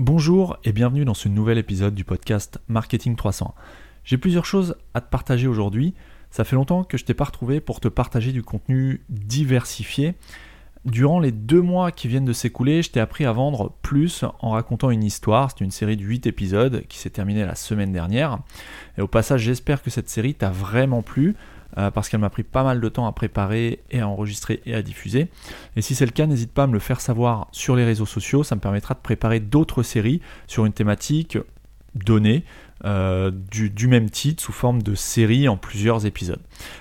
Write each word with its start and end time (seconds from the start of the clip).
Bonjour 0.00 0.58
et 0.62 0.70
bienvenue 0.70 1.04
dans 1.04 1.12
ce 1.12 1.28
nouvel 1.28 1.58
épisode 1.58 1.92
du 1.92 2.04
podcast 2.04 2.60
Marketing 2.68 3.16
300. 3.16 3.52
J'ai 4.04 4.16
plusieurs 4.16 4.44
choses 4.44 4.76
à 4.94 5.00
te 5.00 5.10
partager 5.10 5.48
aujourd'hui. 5.48 5.92
Ça 6.30 6.44
fait 6.44 6.54
longtemps 6.54 6.84
que 6.84 6.96
je 6.96 7.04
t'ai 7.04 7.14
pas 7.14 7.24
retrouvé 7.24 7.60
pour 7.60 7.80
te 7.80 7.88
partager 7.88 8.30
du 8.30 8.44
contenu 8.44 9.02
diversifié. 9.08 10.14
Durant 10.84 11.18
les 11.18 11.32
deux 11.32 11.60
mois 11.60 11.90
qui 11.90 12.06
viennent 12.06 12.24
de 12.24 12.32
s'écouler, 12.32 12.80
je 12.84 12.92
t'ai 12.92 13.00
appris 13.00 13.24
à 13.24 13.32
vendre 13.32 13.72
plus 13.82 14.22
en 14.38 14.50
racontant 14.50 14.90
une 14.90 15.02
histoire. 15.02 15.50
C'est 15.50 15.64
une 15.64 15.72
série 15.72 15.96
de 15.96 16.04
8 16.04 16.28
épisodes 16.28 16.84
qui 16.88 16.98
s'est 16.98 17.10
terminée 17.10 17.44
la 17.44 17.56
semaine 17.56 17.90
dernière. 17.90 18.38
Et 18.98 19.00
au 19.00 19.08
passage, 19.08 19.40
j'espère 19.40 19.82
que 19.82 19.90
cette 19.90 20.08
série 20.08 20.34
t'a 20.36 20.50
vraiment 20.50 21.02
plu. 21.02 21.34
Euh, 21.78 21.92
parce 21.92 22.08
qu'elle 22.08 22.20
m'a 22.20 22.30
pris 22.30 22.42
pas 22.42 22.64
mal 22.64 22.80
de 22.80 22.88
temps 22.88 23.06
à 23.06 23.12
préparer 23.12 23.80
et 23.90 24.00
à 24.00 24.08
enregistrer 24.08 24.60
et 24.66 24.74
à 24.74 24.82
diffuser. 24.82 25.28
Et 25.76 25.82
si 25.82 25.94
c'est 25.94 26.06
le 26.06 26.10
cas, 26.10 26.26
n'hésite 26.26 26.50
pas 26.50 26.64
à 26.64 26.66
me 26.66 26.72
le 26.72 26.80
faire 26.80 27.00
savoir 27.00 27.46
sur 27.52 27.76
les 27.76 27.84
réseaux 27.84 28.06
sociaux, 28.06 28.42
ça 28.42 28.56
me 28.56 28.60
permettra 28.60 28.94
de 28.94 29.00
préparer 29.00 29.38
d'autres 29.38 29.84
séries 29.84 30.20
sur 30.48 30.64
une 30.66 30.72
thématique 30.72 31.38
donnée. 31.94 32.44
Euh, 32.84 33.32
du, 33.50 33.88
même 33.88 34.08
titre 34.08 34.40
sous 34.40 34.52
forme 34.52 34.84
de 34.84 34.94
série 34.94 35.48
en 35.48 35.56
plusieurs 35.56 36.06
épisodes. 36.06 36.38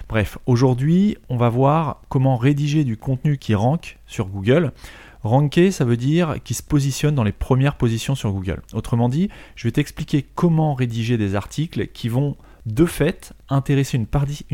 Bref, 0.07 0.37
aujourd'hui, 0.45 1.17
on 1.27 1.37
va 1.37 1.49
voir 1.49 2.03
comment 2.07 2.37
rédiger 2.37 2.83
du 2.83 2.97
contenu 2.97 3.39
qui 3.39 3.55
rank 3.55 3.97
sur 4.05 4.27
Google. 4.27 4.73
Ranker, 5.23 5.71
ça 5.71 5.85
veut 5.85 5.97
dire 5.97 6.35
qui 6.43 6.53
se 6.53 6.61
positionne 6.61 7.15
dans 7.15 7.23
les 7.23 7.31
premières 7.31 7.77
positions 7.77 8.13
sur 8.13 8.31
Google. 8.31 8.61
Autrement 8.73 9.09
dit, 9.09 9.29
je 9.55 9.67
vais 9.67 9.71
t'expliquer 9.71 10.23
comment 10.35 10.75
rédiger 10.75 11.17
des 11.17 11.33
articles 11.33 11.87
qui 11.87 12.09
vont 12.09 12.37
de 12.67 12.85
fait 12.85 13.33
intéresser 13.49 13.97
une 13.97 14.05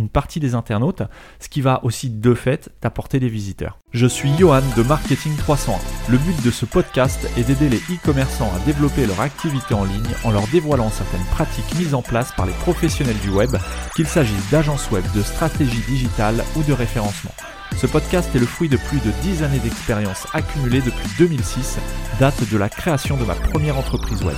partie, 0.09 0.39
des 0.39 0.55
internautes, 0.55 1.03
ce 1.39 1.49
qui 1.49 1.61
va 1.61 1.83
aussi 1.83 2.09
de 2.09 2.33
fait 2.33 2.69
t'apporter 2.79 3.19
des 3.19 3.27
visiteurs. 3.27 3.79
Je 3.91 4.07
suis 4.07 4.31
Johan 4.37 4.61
de 4.77 4.83
Marketing 4.83 5.35
301. 5.35 5.77
Le 6.11 6.17
but 6.17 6.43
de 6.43 6.51
ce 6.51 6.65
podcast 6.65 7.27
est 7.37 7.43
d'aider 7.43 7.69
les 7.69 7.77
e-commerçants 7.77 8.51
à 8.55 8.65
développer 8.65 9.05
leur 9.05 9.19
activité 9.19 9.73
en 9.73 9.83
ligne 9.83 10.03
en 10.23 10.31
leur 10.31 10.47
dévoilant 10.47 10.89
certaines 10.89 11.25
pratiques 11.31 11.75
mises 11.77 11.93
en 11.93 12.01
place 12.01 12.31
par 12.33 12.45
les 12.45 12.53
professionnels 12.53 13.19
du 13.19 13.29
web, 13.29 13.55
qu'il 13.95 14.07
s'agisse 14.07 14.49
d'agences 14.49 14.89
web, 14.91 15.03
de 15.15 15.21
stratégie 15.21 15.83
digitale 15.87 16.43
ou 16.55 16.63
de 16.63 16.73
référencement. 16.73 17.33
Ce 17.77 17.87
podcast 17.87 18.33
est 18.35 18.39
le 18.39 18.45
fruit 18.45 18.69
de 18.69 18.77
plus 18.77 18.99
de 18.99 19.11
10 19.23 19.43
années 19.43 19.59
d'expérience 19.59 20.27
accumulée 20.33 20.81
depuis 20.81 21.09
2006, 21.17 21.79
date 22.19 22.49
de 22.49 22.57
la 22.57 22.69
création 22.69 23.17
de 23.17 23.25
ma 23.25 23.33
première 23.33 23.77
entreprise 23.77 24.23
web. 24.23 24.37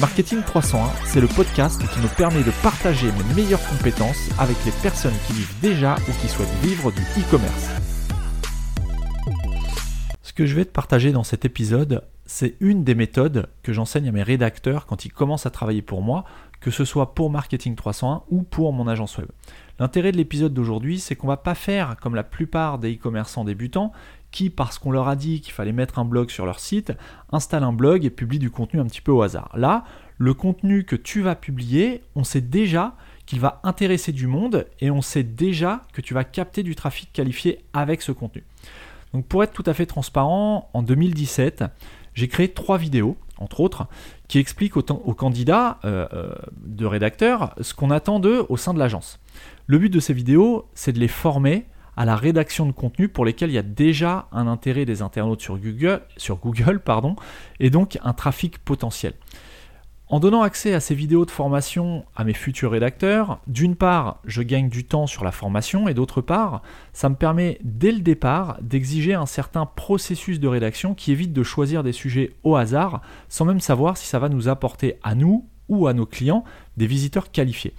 Marketing 0.00 0.42
301, 0.42 0.90
c'est 1.06 1.20
le 1.20 1.28
podcast 1.28 1.80
qui 1.80 2.00
me 2.00 2.08
permet 2.16 2.42
de 2.42 2.50
partager 2.62 3.06
mes 3.12 3.34
meilleures 3.34 3.64
compétences 3.68 4.28
avec 4.38 4.56
les 4.64 4.72
personnes 4.82 5.14
qui 5.26 5.34
vivent 5.34 5.60
déjà 5.60 5.94
ou 6.08 6.12
qui 6.20 6.28
souhaitent 6.28 6.48
vivre 6.62 6.90
du 6.90 7.02
e-commerce. 7.18 7.68
Ce 10.22 10.32
que 10.32 10.46
je 10.46 10.56
vais 10.56 10.64
te 10.64 10.72
partager 10.72 11.12
dans 11.12 11.24
cet 11.24 11.44
épisode, 11.44 12.04
c'est 12.26 12.56
une 12.60 12.84
des 12.84 12.94
méthodes 12.94 13.48
que 13.62 13.72
j'enseigne 13.72 14.08
à 14.08 14.12
mes 14.12 14.22
rédacteurs 14.22 14.86
quand 14.86 15.04
ils 15.04 15.12
commencent 15.12 15.46
à 15.46 15.50
travailler 15.50 15.82
pour 15.82 16.02
moi, 16.02 16.24
que 16.60 16.70
ce 16.70 16.84
soit 16.84 17.14
pour 17.14 17.30
Marketing 17.30 17.74
301 17.76 18.22
ou 18.30 18.42
pour 18.42 18.72
mon 18.72 18.88
agence 18.88 19.18
web. 19.18 19.28
L'intérêt 19.78 20.12
de 20.12 20.16
l'épisode 20.16 20.54
d'aujourd'hui, 20.54 21.00
c'est 21.00 21.16
qu'on 21.16 21.26
va 21.26 21.36
pas 21.36 21.54
faire 21.54 21.96
comme 22.00 22.14
la 22.14 22.22
plupart 22.22 22.78
des 22.78 22.94
e-commerçants 22.94 23.44
débutants 23.44 23.92
qui, 24.32 24.50
parce 24.50 24.78
qu'on 24.78 24.90
leur 24.90 25.06
a 25.06 25.14
dit 25.14 25.40
qu'il 25.40 25.52
fallait 25.52 25.72
mettre 25.72 25.98
un 25.98 26.04
blog 26.04 26.30
sur 26.30 26.46
leur 26.46 26.58
site, 26.58 26.92
installent 27.30 27.62
un 27.62 27.72
blog 27.72 28.04
et 28.04 28.10
publient 28.10 28.40
du 28.40 28.50
contenu 28.50 28.80
un 28.80 28.86
petit 28.86 29.00
peu 29.00 29.12
au 29.12 29.22
hasard. 29.22 29.50
Là, 29.54 29.84
le 30.18 30.34
contenu 30.34 30.84
que 30.84 30.96
tu 30.96 31.20
vas 31.20 31.36
publier, 31.36 32.02
on 32.16 32.24
sait 32.24 32.40
déjà 32.40 32.96
qu'il 33.26 33.40
va 33.40 33.60
intéresser 33.62 34.12
du 34.12 34.26
monde 34.26 34.66
et 34.80 34.90
on 34.90 35.02
sait 35.02 35.22
déjà 35.22 35.82
que 35.92 36.00
tu 36.00 36.14
vas 36.14 36.24
capter 36.24 36.62
du 36.62 36.74
trafic 36.74 37.12
qualifié 37.12 37.60
avec 37.72 38.02
ce 38.02 38.12
contenu. 38.12 38.44
Donc 39.12 39.26
pour 39.26 39.44
être 39.44 39.52
tout 39.52 39.64
à 39.66 39.74
fait 39.74 39.86
transparent, 39.86 40.70
en 40.72 40.82
2017, 40.82 41.64
j'ai 42.14 42.28
créé 42.28 42.48
trois 42.48 42.78
vidéos, 42.78 43.16
entre 43.38 43.60
autres, 43.60 43.86
qui 44.28 44.38
expliquent 44.38 44.76
aux, 44.76 44.82
candidats 44.82 45.78
euh, 45.84 46.06
euh, 46.12 46.34
de 46.56 46.86
rédacteurs 46.86 47.54
ce 47.60 47.74
qu'on 47.74 47.90
attend 47.90 48.20
d'eux 48.20 48.46
au 48.48 48.56
sein 48.56 48.74
de 48.74 48.78
l'agence. 48.78 49.18
Le 49.66 49.78
but 49.78 49.90
de 49.90 50.00
ces 50.00 50.14
vidéos, 50.14 50.66
c'est 50.74 50.92
de 50.92 51.00
les 51.00 51.08
former 51.08 51.66
à 51.96 52.04
la 52.04 52.16
rédaction 52.16 52.66
de 52.66 52.72
contenu 52.72 53.08
pour 53.08 53.24
lesquels 53.24 53.50
il 53.50 53.54
y 53.54 53.58
a 53.58 53.62
déjà 53.62 54.28
un 54.32 54.46
intérêt 54.46 54.84
des 54.84 55.02
internautes 55.02 55.42
sur 55.42 55.58
Google, 55.58 56.02
sur 56.16 56.38
et 57.60 57.70
donc 57.70 57.98
un 58.02 58.12
trafic 58.12 58.58
potentiel. 58.58 59.14
En 60.12 60.20
donnant 60.20 60.42
accès 60.42 60.74
à 60.74 60.80
ces 60.80 60.94
vidéos 60.94 61.24
de 61.24 61.30
formation 61.30 62.04
à 62.14 62.24
mes 62.24 62.34
futurs 62.34 62.72
rédacteurs, 62.72 63.40
d'une 63.46 63.76
part, 63.76 64.20
je 64.26 64.42
gagne 64.42 64.68
du 64.68 64.84
temps 64.84 65.06
sur 65.06 65.24
la 65.24 65.32
formation 65.32 65.88
et 65.88 65.94
d'autre 65.94 66.20
part, 66.20 66.60
ça 66.92 67.08
me 67.08 67.14
permet 67.14 67.58
dès 67.62 67.92
le 67.92 68.00
départ 68.00 68.58
d'exiger 68.60 69.14
un 69.14 69.24
certain 69.24 69.64
processus 69.64 70.38
de 70.38 70.48
rédaction 70.48 70.94
qui 70.94 71.12
évite 71.12 71.32
de 71.32 71.42
choisir 71.42 71.82
des 71.82 71.92
sujets 71.92 72.34
au 72.42 72.56
hasard 72.56 73.00
sans 73.30 73.46
même 73.46 73.60
savoir 73.60 73.96
si 73.96 74.06
ça 74.06 74.18
va 74.18 74.28
nous 74.28 74.48
apporter 74.48 74.98
à 75.02 75.14
nous 75.14 75.48
ou 75.70 75.86
à 75.86 75.94
nos 75.94 76.04
clients 76.04 76.44
des 76.76 76.86
visiteurs 76.86 77.30
qualifiés. 77.30 77.72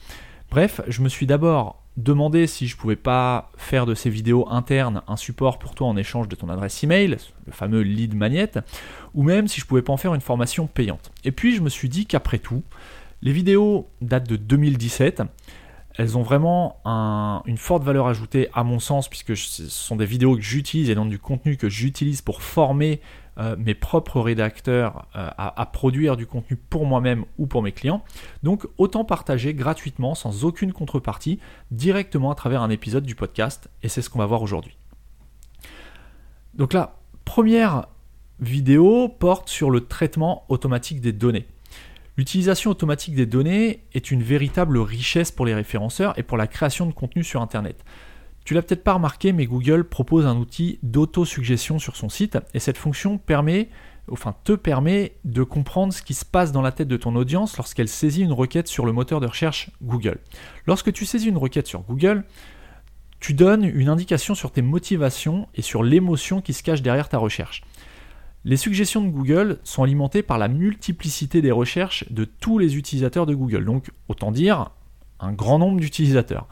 Bref, 0.50 0.82
je 0.88 1.04
me 1.04 1.10
suis 1.10 1.28
d'abord 1.28 1.83
demander 1.98 2.48
si 2.48 2.68
je 2.68 2.76
pouvais 2.76 2.96
pas 2.96 3.52
faire 3.58 3.86
de 3.86 3.94
ces 3.94 4.10
vidéos 4.10 4.48
internes 4.50 5.02
un 5.08 5.18
support 5.18 5.60
pour 5.60 5.76
toi 5.76 5.88
en 5.88 5.98
échange 5.98 6.28
de 6.28 6.36
ton 6.36 6.50
adresse 6.50 6.84
email, 6.84 7.18
le 7.46 7.52
fameux 7.52 7.82
lead 7.82 8.16
magnet, 8.16 8.52
ou 9.14 9.24
même 9.24 9.48
si 9.48 9.62
je 9.62 9.66
pouvais 9.66 9.82
pas 9.82 9.94
en 9.94 9.98
faire 9.98 10.14
une 10.16 10.22
formation 10.22 10.68
payante. 10.68 11.12
Et 11.24 11.32
puis 11.32 11.56
je 11.56 11.62
me 11.62 11.70
suis 11.70 11.90
dit 11.90 12.06
qu'après 12.06 12.40
tout, 12.40 12.64
les 13.22 13.32
vidéos 13.32 13.88
datent 14.02 14.28
de 14.28 14.36
2017. 14.36 15.24
Elles 15.96 16.18
ont 16.18 16.24
vraiment 16.24 16.82
une 17.46 17.58
forte 17.58 17.84
valeur 17.84 18.08
ajoutée 18.08 18.50
à 18.54 18.64
mon 18.64 18.80
sens 18.80 19.08
puisque 19.08 19.38
ce 19.38 19.70
sont 19.70 19.96
des 19.96 20.06
vidéos 20.06 20.36
que 20.36 20.42
j'utilise 20.42 20.90
et 20.90 20.96
donc 20.96 21.10
du 21.10 21.20
contenu 21.20 21.56
que 21.58 21.70
j'utilise 21.70 22.22
pour 22.22 22.42
former 22.42 23.00
euh, 23.40 23.56
mes 23.58 23.74
propres 23.74 24.22
rédacteurs 24.22 25.08
euh, 25.16 25.28
à, 25.38 25.66
produire 25.66 26.18
du 26.18 26.28
contenu 26.28 26.56
pour 26.56 26.86
moi-même 26.86 27.26
ou 27.40 27.48
pour 27.48 27.64
mes 27.64 27.72
clients. 27.72 28.04
Donc 28.44 28.68
autant 28.78 29.06
partager 29.06 29.56
gratuitement, 29.56 30.14
sans 30.14 30.46
aucune 30.46 30.72
contrepartie, 30.72 31.40
directement 31.72 32.32
à 32.32 32.36
travers 32.36 32.62
un 32.62 32.70
épisode 32.70 33.04
du 33.04 33.16
podcast, 33.16 33.70
et 33.82 33.90
c'est 33.90 34.04
ce 34.04 34.10
qu'on 34.12 34.20
va 34.20 34.28
voir 34.28 34.44
aujourd'hui. 34.44 34.78
Donc 36.54 36.74
la 36.74 36.96
première 37.26 37.88
vidéo 38.40 39.10
porte 39.10 39.50
sur 39.50 39.72
le 39.72 39.88
traitement 39.88 40.46
automatique 40.50 41.02
des 41.02 41.12
données. 41.12 41.48
L'utilisation 42.16 42.70
automatique 42.70 43.16
des 43.16 43.26
données 43.26 43.86
est 43.94 44.12
une 44.12 44.22
véritable 44.22 44.78
richesse 44.78 45.32
pour 45.32 45.48
les 45.48 45.56
référenceurs 45.56 46.18
et 46.20 46.24
pour 46.24 46.38
la 46.38 46.46
création 46.46 46.86
de 46.86 46.94
contenu 46.94 47.24
sur 47.24 47.42
Internet. 47.42 47.84
Tu 48.46 48.54
l'as 48.54 48.62
peut-être 48.62 48.84
pas 48.84 48.94
remarqué, 48.94 49.32
mais 49.32 49.46
Google 49.46 49.86
propose 49.86 50.26
un 50.26 50.38
outil 50.38 50.78
d'auto-suggestion 50.84 51.80
sur 51.80 51.96
son 51.96 52.10
site 52.10 52.38
et 52.54 52.60
cette 52.60 52.78
fonction 52.78 53.18
permet, 53.18 53.70
enfin 54.12 54.36
te 54.44 54.52
permet 54.52 55.14
de 55.24 55.42
comprendre 55.42 55.94
ce 55.94 56.04
qui 56.04 56.14
se 56.14 56.26
passe 56.26 56.52
dans 56.52 56.62
la 56.62 56.72
tête 56.72 56.90
de 56.90 56.98
ton 56.98 57.16
audience 57.16 57.58
lorsqu'elle 57.58 57.88
saisit 57.88 58.22
une 58.22 58.34
requête 58.34 58.68
sur 58.68 58.86
le 58.86 58.92
moteur 58.92 59.20
de 59.20 59.28
recherche 59.28 59.72
Google. 59.82 60.20
Lorsque 60.68 60.92
tu 60.94 61.06
saisis 61.06 61.30
une 61.30 61.38
requête 61.38 61.68
sur 61.68 61.82
Google, 61.82 62.26
tu 63.20 63.34
donnes 63.34 63.64
une 63.64 63.88
indication 63.88 64.36
sur 64.36 64.52
tes 64.52 64.62
motivations 64.62 65.48
et 65.56 65.62
sur 65.62 65.82
l'émotion 65.82 66.42
qui 66.42 66.52
se 66.54 66.62
cache 66.62 66.82
derrière 66.82 67.08
ta 67.08 67.18
recherche. 67.18 67.64
Les 68.46 68.58
suggestions 68.58 69.02
de 69.02 69.10
Google 69.10 69.60
sont 69.64 69.84
alimentées 69.84 70.22
par 70.22 70.38
la 70.38 70.50
multiplicité 70.50 71.42
des 71.42 71.52
recherches 71.52 72.12
de 72.12 72.26
tous 72.26 72.60
les 72.60 72.76
utilisateurs 72.76 73.26
de 73.26 73.34
Google, 73.34 73.64
donc 73.64 73.92
autant 74.10 74.32
dire 74.32 74.72
un 75.22 75.32
grand 75.32 75.60
nombre 75.60 75.80
d'utilisateurs. 75.80 76.48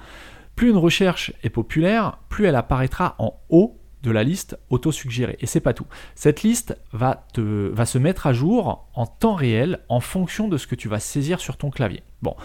Plus 0.55 0.69
une 0.69 0.77
recherche 0.77 1.33
est 1.43 1.49
populaire, 1.49 2.19
plus 2.29 2.45
elle 2.45 2.55
apparaîtra 2.55 3.15
en 3.19 3.33
haut 3.49 3.77
de 4.03 4.11
la 4.11 4.23
liste 4.23 4.57
auto-suggérée. 4.69 5.38
Et 5.41 5.45
c'est 5.45 5.59
pas 5.59 5.73
tout. 5.73 5.85
Cette 6.15 6.43
liste 6.43 6.77
va, 6.93 7.25
se 7.35 7.97
mettre 7.97 8.25
à 8.25 8.33
jour 8.33 8.87
en 8.94 9.05
temps 9.05 9.35
réel 9.35 9.79
en 9.89 9.99
fonction 9.99 10.47
de 10.47 10.57
ce 10.57 10.67
que 10.67 10.75
tu 10.75 10.87
vas 10.87 10.99
saisir 10.99 11.39
sur 11.39 11.57
ton 11.57 11.69
clavier. 11.69 12.03
Bon, 12.21 12.35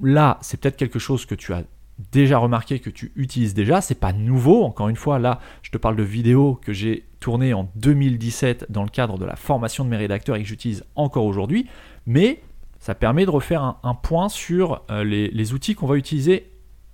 là, 0.00 0.38
c'est 0.40 0.58
peut-être 0.58 0.76
quelque 0.76 0.98
chose 0.98 1.26
que 1.26 1.34
tu 1.34 1.52
as 1.52 1.64
déjà 2.12 2.38
remarqué, 2.38 2.80
que 2.80 2.90
tu 2.90 3.12
utilises 3.14 3.54
déjà. 3.54 3.80
C'est 3.80 3.94
pas 3.94 4.12
nouveau. 4.12 4.64
Encore 4.64 4.88
une 4.88 4.96
fois, 4.96 5.18
là, 5.18 5.38
je 5.62 5.70
te 5.70 5.78
parle 5.78 5.96
de 5.96 6.02
vidéos 6.02 6.58
que 6.62 6.72
j'ai 6.72 7.09
tournées 7.20 7.54
en 7.54 7.70
2017 7.76 8.66
dans 8.70 8.82
le 8.82 8.88
cadre 8.88 9.18
de 9.18 9.24
la 9.24 9.36
formation 9.36 9.84
de 9.84 9.90
mes 9.90 9.96
rédacteurs 9.96 10.36
et 10.36 10.42
que 10.42 10.48
j'utilise 10.48 10.84
encore 10.96 11.26
aujourd'hui. 11.26 11.66
Mais 12.06 12.42
ça 12.78 12.94
permet 12.94 13.26
de 13.26 13.30
refaire 13.30 13.76
un, 13.82 13.94
point 13.94 14.28
sur 14.28 14.82
euh, 14.90 15.04
les 15.04 15.52
outils 15.52 15.74
qu'on 15.74 15.86
va 15.86 15.96
utiliser 15.96 16.50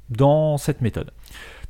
dans 0.08 0.58
cette 0.58 0.81
méthode. 0.81 1.12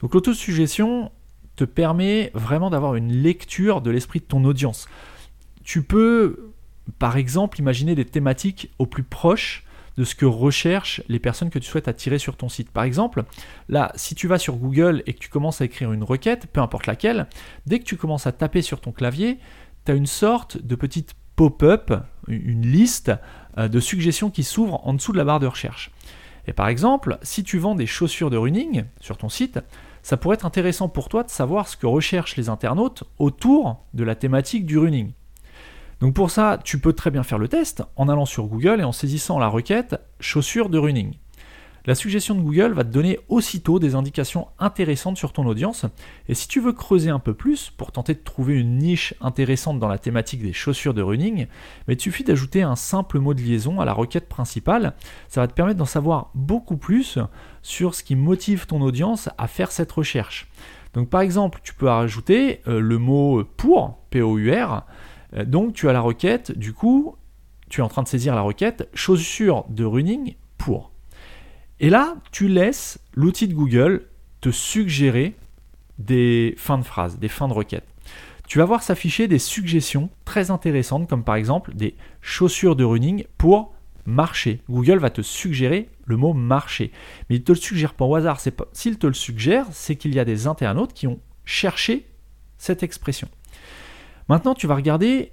Donc 0.00 0.14
l'autosuggestion 0.14 1.10
te 1.54 1.64
permet 1.64 2.30
vraiment 2.34 2.70
d'avoir 2.70 2.96
une 2.96 3.12
lecture 3.12 3.80
de 3.80 3.90
l'esprit 3.90 4.20
de 4.20 4.24
ton 4.24 4.44
audience. 4.44 4.88
Tu 5.64 5.82
peux 5.82 6.52
par 6.98 7.16
exemple, 7.16 7.58
imaginer 7.58 7.94
des 7.94 8.04
thématiques 8.04 8.70
au 8.78 8.86
plus 8.86 9.02
proche 9.02 9.64
de 9.96 10.04
ce 10.04 10.14
que 10.14 10.26
recherchent 10.26 11.02
les 11.08 11.18
personnes 11.18 11.50
que 11.50 11.58
tu 11.58 11.68
souhaites 11.68 11.88
attirer 11.88 12.18
sur 12.18 12.36
ton 12.36 12.48
site. 12.48 12.70
Par 12.70 12.84
exemple, 12.84 13.24
là, 13.68 13.92
si 13.94 14.14
tu 14.14 14.28
vas 14.28 14.38
sur 14.38 14.56
Google 14.56 15.02
et 15.06 15.14
que 15.14 15.18
tu 15.18 15.28
commences 15.28 15.60
à 15.60 15.64
écrire 15.64 15.92
une 15.92 16.04
requête, 16.04 16.46
peu 16.52 16.60
importe 16.60 16.86
laquelle, 16.86 17.26
dès 17.66 17.78
que 17.78 17.84
tu 17.84 17.96
commences 17.96 18.26
à 18.26 18.32
taper 18.32 18.62
sur 18.62 18.80
ton 18.80 18.92
clavier, 18.92 19.38
tu 19.84 19.92
as 19.92 19.94
une 19.94 20.06
sorte 20.06 20.58
de 20.60 20.74
petite 20.74 21.14
pop-up, 21.36 21.92
une 22.28 22.66
liste 22.66 23.12
euh, 23.58 23.68
de 23.68 23.80
suggestions 23.80 24.30
qui 24.30 24.42
s'ouvrent 24.42 24.86
en 24.86 24.94
dessous 24.94 25.12
de 25.12 25.18
la 25.18 25.24
barre 25.24 25.40
de 25.40 25.46
recherche. 25.46 25.90
Et 26.46 26.52
par 26.52 26.68
exemple, 26.68 27.18
si 27.22 27.42
tu 27.42 27.58
vends 27.58 27.74
des 27.74 27.86
chaussures 27.86 28.30
de 28.30 28.36
running 28.36 28.84
sur 29.00 29.16
ton 29.16 29.28
site, 29.28 29.60
ça 30.02 30.16
pourrait 30.16 30.34
être 30.34 30.46
intéressant 30.46 30.88
pour 30.88 31.08
toi 31.08 31.24
de 31.24 31.30
savoir 31.30 31.66
ce 31.66 31.76
que 31.76 31.86
recherchent 31.86 32.36
les 32.36 32.48
internautes 32.48 33.04
autour 33.18 33.84
de 33.94 34.04
la 34.04 34.14
thématique 34.14 34.64
du 34.64 34.78
running. 34.78 35.12
Donc 36.00 36.14
pour 36.14 36.30
ça, 36.30 36.58
tu 36.62 36.78
peux 36.78 36.92
très 36.92 37.10
bien 37.10 37.22
faire 37.22 37.38
le 37.38 37.48
test 37.48 37.82
en 37.96 38.08
allant 38.08 38.26
sur 38.26 38.46
Google 38.46 38.80
et 38.80 38.84
en 38.84 38.92
saisissant 38.92 39.38
la 39.38 39.48
requête 39.48 39.96
chaussures 40.20 40.68
de 40.68 40.78
running. 40.78 41.14
La 41.86 41.94
suggestion 41.94 42.34
de 42.34 42.40
Google 42.40 42.72
va 42.72 42.82
te 42.82 42.90
donner 42.90 43.20
aussitôt 43.28 43.78
des 43.78 43.94
indications 43.94 44.48
intéressantes 44.58 45.16
sur 45.16 45.32
ton 45.32 45.46
audience. 45.46 45.86
Et 46.28 46.34
si 46.34 46.48
tu 46.48 46.60
veux 46.60 46.72
creuser 46.72 47.10
un 47.10 47.20
peu 47.20 47.32
plus 47.32 47.70
pour 47.70 47.92
tenter 47.92 48.14
de 48.14 48.18
trouver 48.18 48.58
une 48.58 48.78
niche 48.78 49.14
intéressante 49.20 49.78
dans 49.78 49.86
la 49.86 49.98
thématique 49.98 50.42
des 50.42 50.52
chaussures 50.52 50.94
de 50.94 51.02
running, 51.02 51.46
mais 51.86 51.94
il 51.94 52.00
suffit 52.00 52.24
d'ajouter 52.24 52.62
un 52.62 52.74
simple 52.74 53.20
mot 53.20 53.34
de 53.34 53.40
liaison 53.40 53.80
à 53.80 53.84
la 53.84 53.92
requête 53.92 54.28
principale. 54.28 54.94
Ça 55.28 55.40
va 55.40 55.46
te 55.46 55.52
permettre 55.52 55.78
d'en 55.78 55.84
savoir 55.84 56.30
beaucoup 56.34 56.76
plus 56.76 57.20
sur 57.62 57.94
ce 57.94 58.02
qui 58.02 58.16
motive 58.16 58.66
ton 58.66 58.82
audience 58.82 59.28
à 59.38 59.46
faire 59.46 59.70
cette 59.70 59.92
recherche. 59.92 60.48
Donc 60.92 61.08
par 61.08 61.20
exemple, 61.20 61.60
tu 61.62 61.72
peux 61.72 61.88
rajouter 61.88 62.62
euh, 62.66 62.80
le 62.80 62.98
mot 62.98 63.44
pour, 63.56 63.98
P-O-U-R. 64.10 64.84
Euh, 65.34 65.44
donc 65.44 65.74
tu 65.74 65.88
as 65.88 65.92
la 65.92 66.00
requête, 66.00 66.56
du 66.56 66.72
coup, 66.72 67.16
tu 67.68 67.80
es 67.80 67.84
en 67.84 67.88
train 67.88 68.02
de 68.02 68.08
saisir 68.08 68.34
la 68.34 68.42
requête 68.42 68.88
chaussures 68.94 69.64
de 69.68 69.84
running 69.84 70.34
pour. 70.58 70.92
Et 71.80 71.90
là, 71.90 72.16
tu 72.32 72.48
laisses 72.48 72.98
l'outil 73.14 73.48
de 73.48 73.54
Google 73.54 74.06
te 74.40 74.50
suggérer 74.50 75.34
des 75.98 76.54
fins 76.56 76.78
de 76.78 76.84
phrases, 76.84 77.18
des 77.18 77.28
fins 77.28 77.48
de 77.48 77.52
requêtes. 77.52 77.86
Tu 78.48 78.58
vas 78.58 78.64
voir 78.64 78.82
s'afficher 78.82 79.26
des 79.28 79.40
suggestions 79.40 80.08
très 80.24 80.50
intéressantes, 80.50 81.08
comme 81.08 81.24
par 81.24 81.34
exemple 81.34 81.74
des 81.74 81.96
chaussures 82.20 82.76
de 82.76 82.84
running 82.84 83.24
pour 83.38 83.74
marcher. 84.06 84.60
Google 84.70 84.98
va 84.98 85.10
te 85.10 85.22
suggérer 85.22 85.90
le 86.04 86.16
mot 86.16 86.32
marcher. 86.32 86.92
Mais 87.28 87.36
il 87.36 87.40
ne 87.40 87.44
te 87.44 87.52
le 87.52 87.58
suggère 87.58 87.94
pas 87.94 88.04
au 88.04 88.14
hasard. 88.14 88.40
S'il 88.72 88.98
te 88.98 89.06
le 89.06 89.14
suggère, 89.14 89.66
c'est 89.72 89.96
qu'il 89.96 90.14
y 90.14 90.20
a 90.20 90.24
des 90.24 90.46
internautes 90.46 90.92
qui 90.92 91.08
ont 91.08 91.18
cherché 91.44 92.06
cette 92.56 92.84
expression. 92.84 93.28
Maintenant, 94.28 94.54
tu 94.54 94.66
vas 94.66 94.74
regarder 94.74 95.32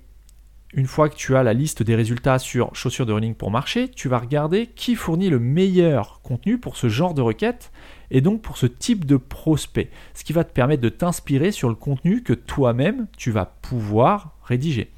une 0.73 0.87
fois 0.87 1.09
que 1.09 1.15
tu 1.15 1.35
as 1.35 1.43
la 1.43 1.53
liste 1.53 1.83
des 1.83 1.95
résultats 1.95 2.39
sur 2.39 2.75
chaussures 2.75 3.05
de 3.05 3.13
running 3.13 3.35
pour 3.35 3.51
marcher, 3.51 3.89
tu 3.89 4.07
vas 4.07 4.17
regarder 4.17 4.67
qui 4.67 4.95
fournit 4.95 5.29
le 5.29 5.39
meilleur 5.39 6.19
contenu 6.23 6.57
pour 6.57 6.77
ce 6.77 6.89
genre 6.89 7.13
de 7.13 7.21
requête 7.21 7.71
et 8.09 8.21
donc 8.21 8.41
pour 8.41 8.57
ce 8.57 8.65
type 8.65 9.05
de 9.05 9.17
prospect, 9.17 9.89
ce 10.13 10.23
qui 10.23 10.33
va 10.33 10.43
te 10.43 10.51
permettre 10.51 10.81
de 10.81 10.89
t'inspirer 10.89 11.51
sur 11.51 11.69
le 11.69 11.75
contenu 11.75 12.23
que 12.23 12.33
toi-même 12.33 13.07
tu 13.17 13.31
vas 13.31 13.45
pouvoir 13.45 14.35
rédiger. 14.43 14.91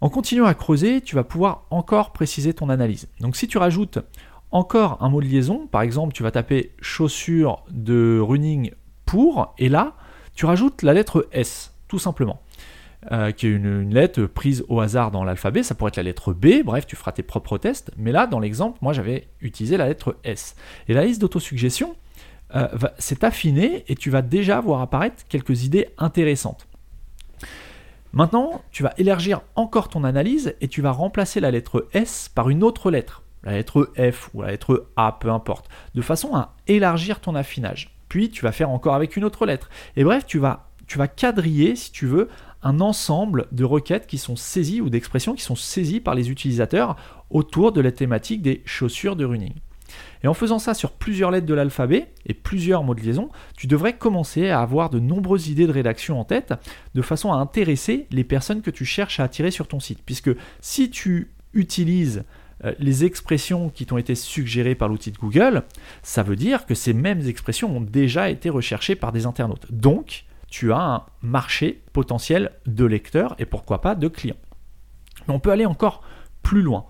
En 0.00 0.08
continuant 0.08 0.46
à 0.46 0.54
creuser, 0.54 1.00
tu 1.00 1.14
vas 1.14 1.24
pouvoir 1.24 1.66
encore 1.70 2.12
préciser 2.12 2.52
ton 2.52 2.68
analyse. 2.68 3.08
Donc 3.20 3.36
si 3.36 3.46
tu 3.46 3.58
rajoutes 3.58 3.98
encore 4.50 5.02
un 5.02 5.08
mot 5.08 5.20
de 5.20 5.26
liaison, 5.26 5.66
par 5.66 5.82
exemple 5.82 6.12
tu 6.12 6.22
vas 6.22 6.32
taper 6.32 6.72
chaussures 6.80 7.64
de 7.70 8.18
running 8.20 8.72
pour, 9.04 9.54
et 9.58 9.68
là 9.68 9.94
tu 10.34 10.46
rajoutes 10.46 10.82
la 10.82 10.94
lettre 10.94 11.28
S, 11.30 11.74
tout 11.86 12.00
simplement. 12.00 12.40
Euh, 13.12 13.32
qui 13.32 13.46
est 13.46 13.50
une, 13.50 13.92
lettre 13.92 14.22
prise 14.22 14.64
au 14.68 14.80
hasard 14.80 15.10
dans 15.10 15.24
l'alphabet. 15.24 15.62
Ça 15.62 15.74
pourrait 15.74 15.90
être 15.90 15.96
la 15.96 16.04
lettre 16.04 16.32
B, 16.32 16.62
bref, 16.64 16.86
tu 16.86 16.96
feras 16.96 17.12
tes 17.12 17.22
propres 17.22 17.58
tests. 17.58 17.90
Mais 17.98 18.12
là, 18.12 18.26
dans 18.26 18.40
l'exemple, 18.40 18.78
moi 18.80 18.94
j'avais 18.94 19.28
utilisé 19.42 19.76
la 19.76 19.86
lettre 19.86 20.16
S. 20.24 20.56
Et 20.88 20.94
la 20.94 21.04
liste 21.04 21.20
d'autosuggestion 21.20 21.96
euh, 22.54 22.68
affinée 23.20 23.84
et 23.88 23.94
tu 23.94 24.08
vas 24.08 24.22
déjà 24.22 24.58
voir 24.60 24.80
apparaître 24.80 25.22
quelques 25.28 25.64
idées 25.64 25.88
intéressantes. 25.98 26.66
Maintenant, 28.14 28.62
tu 28.70 28.82
vas 28.82 28.94
élargir 28.96 29.42
encore 29.54 29.88
ton 29.88 30.04
analyse 30.04 30.54
et 30.62 30.68
tu 30.68 30.80
vas 30.80 30.92
remplacer 30.92 31.40
la 31.40 31.50
lettre 31.50 31.88
S 31.92 32.30
par 32.34 32.48
une 32.48 32.62
autre 32.62 32.90
lettre, 32.90 33.22
la 33.42 33.52
lettre 33.52 33.92
F 33.98 34.30
ou 34.32 34.40
la 34.40 34.52
lettre 34.52 34.86
A, 34.96 35.18
peu 35.20 35.30
importe, 35.30 35.68
de 35.94 36.00
façon 36.00 36.34
à 36.34 36.54
élargir 36.68 37.20
ton 37.20 37.34
affinage. 37.34 37.94
Puis 38.08 38.30
tu 38.30 38.44
vas 38.44 38.52
faire 38.52 38.70
encore 38.70 38.94
avec 38.94 39.16
une 39.16 39.24
autre 39.24 39.44
lettre. 39.44 39.68
Et 39.96 40.04
bref, 40.04 40.24
tu 40.24 40.38
vas, 40.38 40.70
tu 40.86 40.96
vas 40.96 41.08
quadriller, 41.08 41.76
si 41.76 41.92
tu 41.92 42.06
veux, 42.06 42.28
un 42.64 42.80
ensemble 42.80 43.46
de 43.52 43.62
requêtes 43.62 44.06
qui 44.06 44.18
sont 44.18 44.36
saisies 44.36 44.80
ou 44.80 44.90
d'expressions 44.90 45.34
qui 45.34 45.42
sont 45.42 45.54
saisies 45.54 46.00
par 46.00 46.14
les 46.14 46.30
utilisateurs 46.30 46.96
autour 47.30 47.70
de 47.72 47.80
la 47.80 47.92
thématique 47.92 48.42
des 48.42 48.62
chaussures 48.64 49.16
de 49.16 49.24
running. 49.24 49.54
Et 50.24 50.26
en 50.26 50.34
faisant 50.34 50.58
ça 50.58 50.72
sur 50.72 50.92
plusieurs 50.92 51.30
lettres 51.30 51.46
de 51.46 51.54
l'alphabet 51.54 52.08
et 52.26 52.34
plusieurs 52.34 52.82
mots 52.82 52.94
de 52.94 53.02
liaison, 53.02 53.28
tu 53.56 53.66
devrais 53.66 53.96
commencer 53.96 54.48
à 54.48 54.60
avoir 54.60 54.88
de 54.88 54.98
nombreuses 54.98 55.48
idées 55.48 55.66
de 55.66 55.72
rédaction 55.72 56.18
en 56.18 56.24
tête 56.24 56.54
de 56.94 57.02
façon 57.02 57.32
à 57.32 57.36
intéresser 57.36 58.06
les 58.10 58.24
personnes 58.24 58.62
que 58.62 58.70
tu 58.70 58.86
cherches 58.86 59.20
à 59.20 59.24
attirer 59.24 59.50
sur 59.50 59.68
ton 59.68 59.80
site. 59.80 60.00
Puisque 60.04 60.30
si 60.60 60.90
tu 60.90 61.30
utilises 61.52 62.24
euh, 62.64 62.72
les 62.78 63.04
expressions 63.04 63.68
qui 63.68 63.84
t'ont 63.84 63.98
été 63.98 64.14
suggérées 64.14 64.74
par 64.74 64.88
l'outil 64.88 65.12
de 65.12 65.18
Google, 65.18 65.64
ça 66.02 66.22
veut 66.22 66.36
dire 66.36 66.64
que 66.64 66.74
ces 66.74 66.94
mêmes 66.94 67.26
expressions 67.28 67.76
ont 67.76 67.82
déjà 67.82 68.30
été 68.30 68.48
recherchées 68.48 68.96
par 68.96 69.12
des 69.12 69.26
internautes. 69.26 69.66
Donc, 69.70 70.24
tu 70.54 70.72
as 70.72 70.80
un 70.80 71.02
marché 71.20 71.82
potentiel 71.92 72.52
de 72.64 72.84
lecteurs 72.84 73.34
et 73.40 73.44
pourquoi 73.44 73.80
pas 73.80 73.96
de 73.96 74.06
clients. 74.06 74.36
Mais 75.26 75.34
on 75.34 75.40
peut 75.40 75.50
aller 75.50 75.66
encore 75.66 76.04
plus 76.44 76.62
loin. 76.62 76.86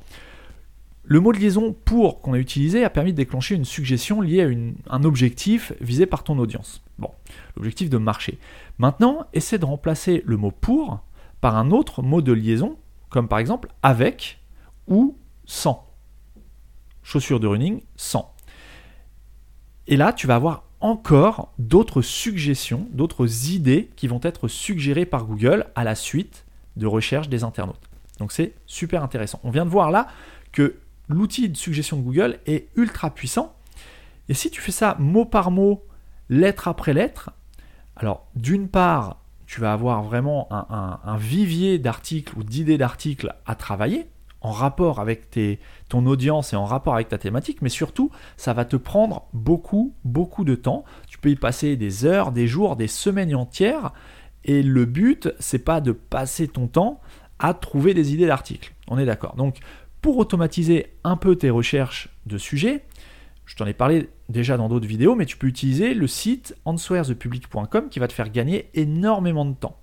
Le 1.03 1.19
mot 1.19 1.33
de 1.33 1.39
liaison 1.39 1.73
pour 1.73 2.21
qu'on 2.21 2.35
a 2.35 2.39
utilisé 2.39 2.85
a 2.85 2.91
permis 2.91 3.13
de 3.13 3.17
déclencher 3.17 3.55
une 3.55 3.65
suggestion 3.65 4.21
liée 4.21 4.43
à 4.43 4.95
un 4.95 5.03
objectif 5.03 5.73
visé 5.81 6.05
par 6.05 6.25
ton 6.25 6.39
audience. 6.39 6.83
Bon, 6.99 7.09
l'objectif 7.57 7.89
de 7.89 7.97
marché. 7.97 8.39
Maintenant, 8.77 9.25
essaie 9.33 9.57
de 9.57 9.65
remplacer 9.65 10.23
le 10.27 10.37
mot 10.37 10.51
pour 10.51 11.01
par 11.41 11.57
un 11.57 11.71
autre 11.71 12.03
mot 12.03 12.21
de 12.21 12.33
liaison, 12.33 12.77
comme 13.09 13.29
par 13.29 13.39
exemple 13.39 13.71
avec 13.83 14.41
ou 14.89 15.17
sans. 15.47 15.91
Chaussures 17.03 17.41
de 17.41 17.47
running, 17.47 17.81
sans. 17.97 18.35
Et 19.87 19.97
là, 19.97 20.13
tu 20.13 20.27
vas 20.27 20.35
avoir 20.35 20.65
encore 20.85 21.51
d'autres 21.59 22.03
suggestions, 22.03 22.87
d'autres 22.93 23.51
idées 23.51 23.91
qui 23.97 24.07
vont 24.07 24.21
être 24.23 24.49
suggérées 24.49 25.07
par 25.07 25.25
Google 25.25 25.67
à 25.75 25.83
la 25.83 25.95
suite 25.95 26.45
de 26.77 26.87
recherche 26.87 27.31
des 27.31 27.43
internautes. 27.43 27.89
Donc 28.19 28.33
c'est 28.33 28.53
super 28.67 29.03
intéressant. 29.03 29.41
On 29.45 29.51
vient 29.51 29.65
de 29.65 29.71
voir 29.71 29.91
là 29.91 30.09
que 30.53 30.77
l'outil 31.09 31.49
de 31.49 31.57
suggestion 31.57 31.97
de 31.97 32.03
Google 32.03 32.39
est 32.45 32.69
ultra 32.77 33.09
puissant. 33.09 33.57
Et 34.29 34.35
si 34.35 34.51
tu 34.51 34.61
fais 34.61 34.73
ça 34.73 34.95
mot 34.99 35.25
par 35.25 35.51
mot, 35.51 35.83
lettre 36.29 36.69
après 36.69 36.93
lettre, 36.93 37.31
alors 37.97 38.27
d'une 38.37 38.69
part, 38.69 39.23
tu 39.47 39.63
vas 39.63 39.73
avoir 39.73 40.03
vraiment 40.03 40.49
un 40.51 41.17
vivier 41.17 41.79
d'articles 41.79 42.39
ou 42.39 42.45
d'idées 42.45 42.77
d'articles 42.77 43.35
à 43.47 43.55
travailler 43.55 44.07
en 44.45 44.51
rapport 44.51 45.01
avec 45.01 45.39
ton 45.89 46.05
audience 46.05 46.53
et 46.53 46.57
en 46.57 46.67
rapport 46.67 46.95
avec 46.95 47.09
ta 47.09 47.17
thématique, 47.17 47.63
mais 47.63 47.71
surtout, 47.71 48.11
ça 48.37 48.53
va 48.53 48.67
te 48.67 48.77
prendre 48.77 49.27
beaucoup, 49.33 49.95
beaucoup 50.05 50.45
de 50.45 50.55
temps. 50.55 50.85
Tu 51.09 51.17
peux 51.17 51.31
y 51.31 51.35
passer 51.35 51.77
des 51.77 52.05
heures, 52.05 52.31
des 52.31 52.47
jours, 52.47 52.77
des 52.77 52.87
semaines 52.87 53.35
entières, 53.35 53.95
et 54.45 54.63
le 54.63 54.85
but, 54.85 55.31
c'est 55.39 55.65
pas 55.65 55.81
de 55.81 55.93
passer 55.93 56.47
ton 56.47 56.67
temps 56.67 57.01
à 57.39 57.55
trouver 57.55 57.95
des 57.95 58.13
idées 58.13 58.27
d'articles. 58.27 58.75
On 58.87 58.99
est 58.99 59.07
d'accord. 59.07 59.35
Donc, 59.37 59.57
pour 60.03 60.19
automatiser 60.19 60.93
un 61.05 61.17
peu 61.17 61.37
tes 61.37 61.49
recherches 61.49 62.11
de 62.27 62.37
sujets, 62.37 62.85
je 63.47 63.57
t'en 63.57 63.65
ai 63.65 63.73
parlé 63.73 64.11
déjà 64.29 64.59
dans 64.59 64.69
d'autres 64.69 64.87
vidéos, 64.87 65.15
mais 65.15 65.25
tu 65.25 65.39
peux 65.39 65.47
utiliser 65.47 65.95
le 65.95 66.07
site 66.07 66.55
answersthepublic.com 66.67 67.89
qui 67.89 67.99
va 67.99 68.09
te 68.09 68.13
faire 68.13 68.31
gagner 68.31 68.69
énormément 68.75 69.47
de 69.47 69.55
temps. 69.55 69.81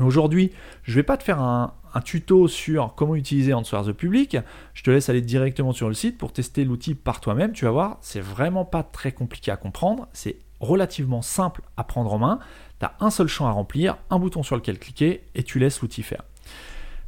Aujourd'hui, 0.00 0.50
je 0.82 0.90
ne 0.90 0.96
vais 0.96 1.02
pas 1.04 1.16
te 1.16 1.22
faire 1.22 1.40
un, 1.40 1.74
tuto 2.00 2.48
sur 2.48 2.94
comment 2.94 3.14
utiliser 3.14 3.54
Answer 3.54 3.82
the 3.86 3.92
Public. 3.92 4.36
Je 4.74 4.82
te 4.82 4.90
laisse 4.90 5.08
aller 5.08 5.22
directement 5.22 5.72
sur 5.72 5.88
le 5.88 5.94
site 5.94 6.18
pour 6.18 6.32
tester 6.32 6.64
l'outil 6.64 6.94
par 6.94 7.20
toi-même. 7.20 7.52
Tu 7.52 7.64
vas 7.64 7.70
voir, 7.70 7.98
c'est 8.00 8.20
vraiment 8.20 8.64
pas 8.64 8.82
très 8.82 9.12
compliqué 9.12 9.50
à 9.50 9.56
comprendre. 9.56 10.08
C'est 10.12 10.38
relativement 10.60 11.22
simple 11.22 11.62
à 11.76 11.84
prendre 11.84 12.12
en 12.12 12.18
main. 12.18 12.38
Tu 12.78 12.86
as 12.86 12.94
un 13.00 13.10
seul 13.10 13.28
champ 13.28 13.46
à 13.46 13.50
remplir, 13.50 13.96
un 14.10 14.18
bouton 14.18 14.42
sur 14.42 14.56
lequel 14.56 14.78
cliquer 14.78 15.24
et 15.34 15.42
tu 15.42 15.58
laisses 15.58 15.80
l'outil 15.80 16.02
faire. 16.02 16.22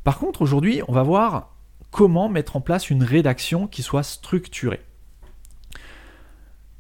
Par 0.05 0.19
contre, 0.19 0.43
aujourd'hui, 0.43 0.83
on 0.89 0.93
va 0.93 1.03
voir 1.03 1.55
comment 1.91 2.29
mettre 2.29 2.57
en 2.57 2.61
place 2.61 2.91
une 2.91 3.03
rédaction 3.03 3.67
qui 3.67 3.83
soit 3.83 4.03
structurée. 4.03 4.81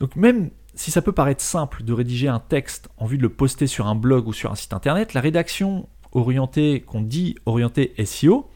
Donc 0.00 0.16
même 0.16 0.50
si 0.74 0.90
ça 0.90 1.02
peut 1.02 1.12
paraître 1.12 1.42
simple 1.42 1.82
de 1.82 1.92
rédiger 1.92 2.28
un 2.28 2.38
texte 2.38 2.88
en 2.98 3.06
vue 3.06 3.16
de 3.16 3.22
le 3.22 3.28
poster 3.28 3.66
sur 3.66 3.86
un 3.88 3.94
blog 3.94 4.28
ou 4.28 4.32
sur 4.32 4.52
un 4.52 4.54
site 4.54 4.72
internet, 4.72 5.12
la 5.12 5.20
rédaction 5.20 5.88
orienté, 6.12 6.80
qu'on 6.80 7.00
dit 7.00 7.36
orienté 7.46 7.94
SEO, 8.04 8.48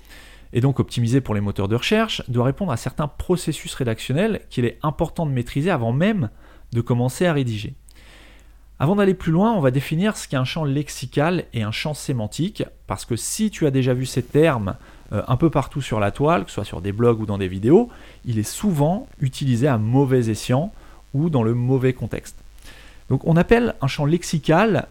et 0.53 0.61
donc 0.61 0.81
optimisé 0.81 1.21
pour 1.21 1.35
les 1.35 1.41
moteurs 1.41 1.69
de 1.69 1.77
recherche, 1.77 2.23
doit 2.29 2.45
répondre 2.45 2.73
à 2.73 2.77
certains 2.77 3.09
processus 3.09 3.75
rédactionnels 3.75 4.43
qu'il 4.51 4.65
est 4.65 4.79
important 4.83 5.27
de 5.27 5.33
maîtriser 5.33 5.71
avant 5.71 5.93
même 5.93 6.31
de 6.73 6.81
commencer 6.81 7.27
à 7.27 7.33
rédiger. 7.33 7.75
Avant 8.79 8.97
d'aller 8.97 9.15
plus 9.15 9.33
loin, 9.33 9.53
on 9.53 9.61
va 9.61 9.71
définir 9.71 10.17
ce 10.17 10.27
qu'est 10.27 10.37
un 10.37 10.45
champ 10.45 10.65
lexical 10.65 11.45
et 11.53 11.63
un 11.63 11.71
champ 11.71 11.95
sémantique, 11.95 12.65
parce 12.87 13.05
que 13.05 13.17
si 13.17 13.51
tu 13.51 13.67
as 13.67 13.71
déjà 13.71 13.95
vu 13.95 14.07
ces 14.07 14.23
termes 14.23 14.75
euh, 15.13 15.23
un 15.29 15.37
peu 15.37 15.51
partout 15.51 15.81
sur 15.81 16.01
la 16.01 16.11
toile, 16.11 16.45
que 16.45 16.51
ce 16.51 16.57
soit 16.57 16.65
sur 16.65 16.81
des 16.81 16.91
blogs 16.91 17.21
ou 17.21 17.27
dans 17.27 17.39
des 17.39 17.49
vidéos, 17.49 17.91
il 18.25 18.39
est 18.39 18.43
souvent 18.43 19.07
utilisé 19.21 19.69
à 19.69 19.79
mauvais 19.79 20.31
escient 20.31 20.73
ou 21.15 21.31
dans 21.31 21.43
le 21.43 21.55
mauvais 21.55 21.93
contexte. 21.93 22.37
Donc 23.09 23.25
on 23.25 23.37
appelle 23.37 23.75
un 23.83 23.87
champ 23.87 24.05
lexical 24.05 24.89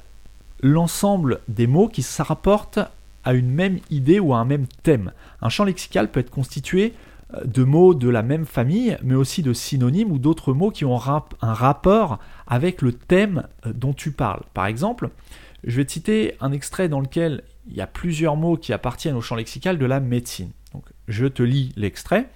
l'ensemble 0.62 1.40
des 1.48 1.68
mots 1.68 1.88
qui 1.88 2.04
se 2.04 2.22
rapportent 2.22 2.80
à 3.24 3.34
une 3.34 3.50
même 3.50 3.80
idée 3.90 4.20
ou 4.20 4.34
à 4.34 4.38
un 4.38 4.46
même 4.46 4.68
thème. 4.84 5.12
Un 5.42 5.50
champ 5.50 5.64
lexical 5.64 6.10
peut 6.10 6.20
être 6.20 6.32
constitué 6.32 6.94
euh, 7.34 7.44
de 7.46 7.64
mots 7.64 7.94
de 7.94 8.10
la 8.10 8.24
même 8.24 8.46
famille, 8.46 8.98
mais 9.04 9.16
aussi 9.16 9.44
de 9.44 9.54
synonymes 9.54 10.12
ou 10.12 10.18
d'autres 10.18 10.54
mots 10.54 10.72
qui 10.72 10.86
ont 10.86 11.00
un 11.00 11.54
rapport 11.54 12.20
avec 12.48 12.82
le 12.82 12.94
thème 12.94 13.48
euh, 13.66 13.74
dont 13.74 13.94
tu 13.94 14.12
parles. 14.12 14.44
Par 14.54 14.66
exemple, 14.66 15.10
je 15.64 15.78
vais 15.78 15.86
te 15.86 15.92
citer 15.92 16.36
un 16.40 16.52
extrait 16.52 16.90
dans 16.90 17.00
lequel 17.00 17.44
il 17.68 17.76
y 17.76 17.82
a 17.82 17.88
plusieurs 17.88 18.36
mots 18.36 18.58
qui 18.58 18.74
appartiennent 18.74 19.16
au 19.16 19.22
champ 19.22 19.36
lexical 19.36 19.78
de 19.78 19.86
la 19.86 20.00
médecine. 20.00 20.50
Donc, 20.74 20.86
je 21.08 21.28
te 21.28 21.44
lis 21.44 21.72
l'extrait. 21.76 22.28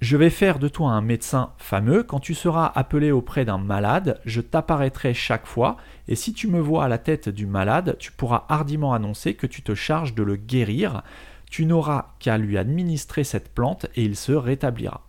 Je 0.00 0.18
vais 0.18 0.28
faire 0.30 0.58
de 0.58 0.68
toi 0.68 0.90
un 0.90 1.00
médecin 1.00 1.52
fameux. 1.56 2.02
Quand 2.02 2.20
tu 2.20 2.34
seras 2.34 2.70
appelé 2.74 3.10
auprès 3.10 3.46
d'un 3.46 3.56
malade, 3.56 4.20
je 4.26 4.42
t'apparaîtrai 4.42 5.14
chaque 5.14 5.46
fois, 5.46 5.78
et 6.06 6.16
si 6.16 6.34
tu 6.34 6.48
me 6.48 6.60
vois 6.60 6.84
à 6.84 6.88
la 6.88 6.98
tête 6.98 7.30
du 7.30 7.46
malade, 7.46 7.96
tu 7.98 8.12
pourras 8.12 8.44
hardiment 8.48 8.92
annoncer 8.92 9.34
que 9.34 9.46
tu 9.46 9.62
te 9.62 9.74
charges 9.74 10.14
de 10.14 10.22
le 10.22 10.36
guérir. 10.36 11.02
Tu 11.50 11.64
n'auras 11.64 12.14
qu'à 12.18 12.36
lui 12.36 12.58
administrer 12.58 13.24
cette 13.24 13.54
plante 13.54 13.86
et 13.94 14.02
il 14.02 14.16
se 14.16 14.32
rétablira. 14.32 15.02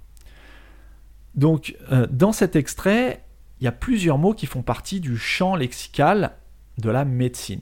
Donc, 1.36 1.76
euh, 1.92 2.08
dans 2.10 2.32
cet 2.32 2.56
extrait, 2.56 3.24
il 3.60 3.66
y 3.66 3.68
a 3.68 3.74
plusieurs 3.74 4.18
mots 4.18 4.34
qui 4.34 4.46
font 4.46 4.62
partie 4.62 5.02
du 5.02 5.18
champ 5.18 5.56
lexical 5.56 6.32
de 6.78 6.90
la 6.90 7.06
médecine. 7.06 7.62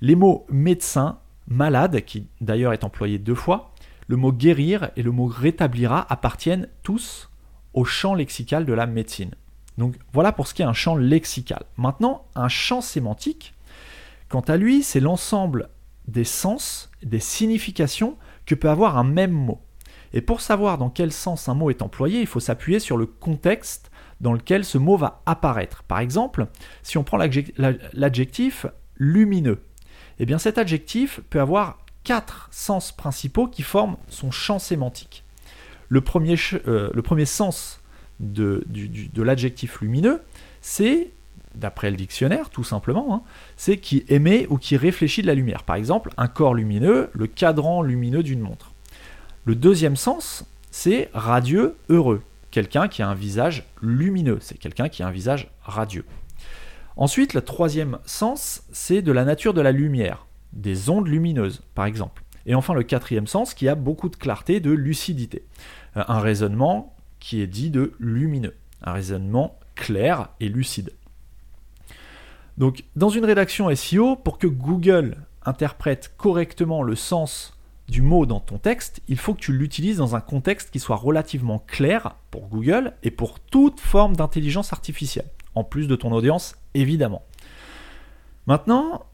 Les 0.00 0.14
mots 0.14 0.46
médecin, 0.48 1.18
malade, 1.46 2.00
qui 2.04 2.26
d'ailleurs 2.40 2.72
est 2.72 2.84
employé 2.84 3.18
deux 3.18 3.34
fois, 3.34 3.72
le 4.08 4.16
mot 4.16 4.32
guérir 4.32 4.90
et 4.96 5.02
le 5.02 5.12
mot 5.12 5.26
rétablira 5.26 6.06
appartiennent 6.10 6.68
tous 6.82 7.30
au 7.74 7.84
champ 7.84 8.14
lexical 8.14 8.64
de 8.64 8.72
la 8.72 8.86
médecine. 8.86 9.30
Donc 9.76 9.94
voilà 10.12 10.32
pour 10.32 10.48
ce 10.48 10.54
qui 10.54 10.62
est 10.62 10.66
un 10.66 10.72
champ 10.72 10.96
lexical. 10.96 11.62
Maintenant, 11.76 12.26
un 12.34 12.48
champ 12.48 12.80
sémantique, 12.80 13.54
quant 14.28 14.40
à 14.40 14.56
lui, 14.56 14.82
c'est 14.82 15.00
l'ensemble 15.00 15.68
des 16.08 16.24
sens, 16.24 16.90
des 17.02 17.20
significations 17.20 18.16
que 18.46 18.54
peut 18.54 18.70
avoir 18.70 18.96
un 18.96 19.04
même 19.04 19.30
mot. 19.30 19.60
Et 20.14 20.22
pour 20.22 20.40
savoir 20.40 20.78
dans 20.78 20.88
quel 20.88 21.12
sens 21.12 21.48
un 21.48 21.54
mot 21.54 21.70
est 21.70 21.82
employé, 21.82 22.20
il 22.20 22.26
faut 22.26 22.40
s'appuyer 22.40 22.80
sur 22.80 22.96
le 22.96 23.06
contexte 23.06 23.90
dans 24.20 24.32
lequel 24.32 24.64
ce 24.64 24.78
mot 24.78 24.96
va 24.96 25.22
apparaître. 25.26 25.82
Par 25.84 26.00
exemple, 26.00 26.46
si 26.82 26.96
on 26.96 27.04
prend 27.04 27.18
l'adjectif 27.18 28.66
lumineux, 28.96 29.62
eh 30.18 30.26
bien 30.26 30.38
cet 30.38 30.58
adjectif 30.58 31.20
peut 31.28 31.40
avoir 31.40 31.78
quatre 32.08 32.48
sens 32.50 32.90
principaux 32.90 33.48
qui 33.48 33.60
forment 33.60 33.98
son 34.08 34.30
champ 34.30 34.58
sémantique. 34.58 35.24
Le 35.90 36.00
premier, 36.00 36.36
euh, 36.66 37.24
sens 37.26 37.82
de, 38.18 38.64
l'adjectif 39.14 39.82
lumineux, 39.82 40.22
c'est, 40.62 41.10
d'après 41.54 41.90
le 41.90 41.98
dictionnaire 41.98 42.48
tout 42.48 42.64
simplement, 42.64 43.14
hein, 43.14 43.22
c'est 43.58 43.76
qui 43.76 44.06
émet 44.08 44.46
ou 44.48 44.56
qui 44.56 44.78
réfléchit 44.78 45.20
de 45.20 45.26
la 45.26 45.34
lumière. 45.34 45.64
Par 45.64 45.76
exemple, 45.76 46.08
un 46.16 46.28
corps 46.28 46.54
lumineux, 46.54 47.10
le 47.12 47.26
cadran 47.26 47.82
lumineux 47.82 48.22
d'une 48.22 48.40
montre. 48.40 48.72
Le 49.44 49.54
deuxième 49.54 49.96
sens, 49.96 50.46
c'est 50.70 51.10
radieux, 51.12 51.76
heureux. 51.90 52.22
Quelqu'un 52.50 52.88
qui 52.88 53.02
a 53.02 53.08
un 53.08 53.14
visage 53.14 53.66
lumineux, 53.82 54.38
c'est 54.40 54.56
quelqu'un 54.56 54.88
qui 54.88 55.02
a 55.02 55.08
un 55.08 55.10
visage 55.10 55.50
radieux. 55.60 56.06
Ensuite, 56.96 57.34
le 57.34 57.42
troisième 57.42 57.98
sens, 58.06 58.62
c'est 58.72 59.02
de 59.02 59.12
la 59.12 59.26
nature 59.26 59.52
de 59.52 59.60
la 59.60 59.72
lumière, 59.72 60.24
des 60.52 60.90
ondes 60.90 61.08
lumineuses, 61.08 61.62
par 61.74 61.84
exemple. 61.86 62.22
Et 62.46 62.54
enfin, 62.54 62.74
le 62.74 62.82
quatrième 62.82 63.26
sens, 63.26 63.54
qui 63.54 63.68
a 63.68 63.74
beaucoup 63.74 64.08
de 64.08 64.16
clarté, 64.16 64.60
de 64.60 64.70
lucidité. 64.70 65.44
Euh, 65.96 66.04
un 66.08 66.20
raisonnement 66.20 66.94
qui 67.20 67.40
est 67.40 67.46
dit 67.46 67.70
de 67.70 67.94
lumineux, 67.98 68.54
un 68.82 68.92
raisonnement 68.92 69.58
clair 69.74 70.28
et 70.40 70.48
lucide. 70.48 70.92
Donc, 72.56 72.84
dans 72.96 73.08
une 73.08 73.24
rédaction 73.24 73.74
SEO, 73.74 74.16
pour 74.16 74.38
que 74.38 74.46
Google 74.46 75.16
interprète 75.44 76.12
correctement 76.16 76.82
le 76.82 76.96
sens 76.96 77.54
du 77.88 78.02
mot 78.02 78.26
dans 78.26 78.40
ton 78.40 78.58
texte, 78.58 79.00
il 79.08 79.16
faut 79.16 79.34
que 79.34 79.40
tu 79.40 79.52
l'utilises 79.52 79.96
dans 79.98 80.16
un 80.16 80.20
contexte 80.20 80.70
qui 80.70 80.78
soit 80.78 80.96
relativement 80.96 81.58
clair 81.58 82.16
pour 82.30 82.48
Google 82.48 82.92
et 83.02 83.10
pour 83.10 83.40
toute 83.40 83.80
forme 83.80 84.16
d'intelligence 84.16 84.72
artificielle 84.72 85.30
en 85.54 85.64
plus 85.64 85.88
de 85.88 85.96
ton 85.96 86.12
audience, 86.12 86.56
évidemment. 86.74 87.22
Maintenant, 88.46 89.06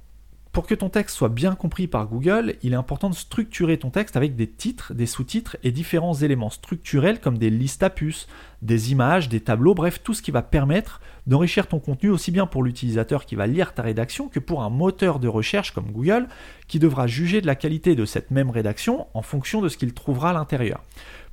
pour 0.55 0.69
que 0.69 0.75
ton 0.77 0.89
texte 0.89 1.17
soit 1.17 1.31
bien 1.31 1.57
compris 1.57 1.89
par 1.89 2.07
Google, 2.07 2.55
il 2.63 2.75
est 2.75 2.77
important 2.77 3.11
de 3.11 3.15
structurer 3.17 3.77
ton 3.77 3.91
texte 3.91 4.17
avec 4.17 4.37
des 4.37 4.47
titres, 4.47 4.95
des 4.95 5.05
sous-titres 5.05 5.57
et 5.65 5.73
différents 5.73 6.15
éléments 6.15 6.49
structurels 6.49 7.21
comme 7.21 7.39
des 7.39 7.51
listes 7.51 7.83
à 7.83 7.91
puces, 7.91 8.29
des 8.63 8.93
images, 8.93 9.29
des 9.29 9.41
tableaux, 9.41 9.75
bref, 9.75 10.01
tout 10.05 10.15
ce 10.15 10.23
qui 10.23 10.31
va 10.31 10.43
permettre 10.43 11.01
d'enrichir 11.27 11.67
ton 11.67 11.81
contenu 11.81 12.09
aussi 12.09 12.31
bien 12.31 12.47
pour 12.47 12.63
l'utilisateur 12.63 13.27
qui 13.27 13.35
va 13.35 13.49
lire 13.49 13.75
ta 13.75 13.83
rédaction 13.83 14.29
que 14.29 14.39
pour 14.39 14.63
un 14.63 14.71
moteur 14.71 15.19
de 15.19 15.27
recherche 15.27 15.73
comme 15.73 15.91
Google 15.91 16.29
qui 16.69 16.79
devra 16.79 17.09
juger 17.09 17.41
de 17.41 17.49
la 17.49 17.57
qualité 17.57 17.97
de 17.97 18.05
cette 18.05 18.31
même 18.31 18.51
rédaction 18.51 19.09
en 19.13 19.23
fonction 19.23 19.61
de 19.61 19.69
ce 19.69 19.77
qu'il 19.77 19.93
trouvera 19.93 20.31
à 20.31 20.35
l'intérieur. 20.35 20.85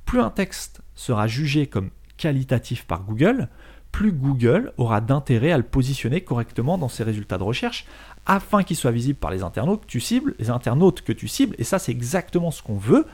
Plus 0.04 0.20
un 0.20 0.30
texte 0.30 0.80
sera 0.96 1.28
jugé 1.28 1.68
comme 1.68 1.90
qualitatif 2.16 2.86
par 2.86 3.04
Google, 3.04 3.48
plus 3.92 4.10
Google 4.10 4.72
aura 4.78 5.00
d'intérêt 5.00 5.52
à 5.52 5.58
le 5.58 5.62
positionner 5.62 6.22
correctement 6.22 6.78
dans 6.78 6.88
ses 6.88 7.04
résultats 7.04 7.38
de 7.38 7.44
recherche 7.44 7.86
afin 8.26 8.62
qu'il 8.62 8.76
soit 8.76 8.90
visible 8.90 9.18
par 9.18 9.30
les 9.30 9.42
internautes 9.42 9.82
que 9.82 9.86
tu 9.86 10.00
cibles, 10.00 10.34
les 10.38 10.50
internautes 10.50 11.02
que 11.02 11.12
tu 11.12 11.28
cibles, 11.28 11.54
et 11.58 11.64
ça 11.64 11.78
c'est 11.78 11.92
exactement 11.92 12.50
ce 12.50 12.62
qu'on 12.62 12.76
veut 12.76 13.06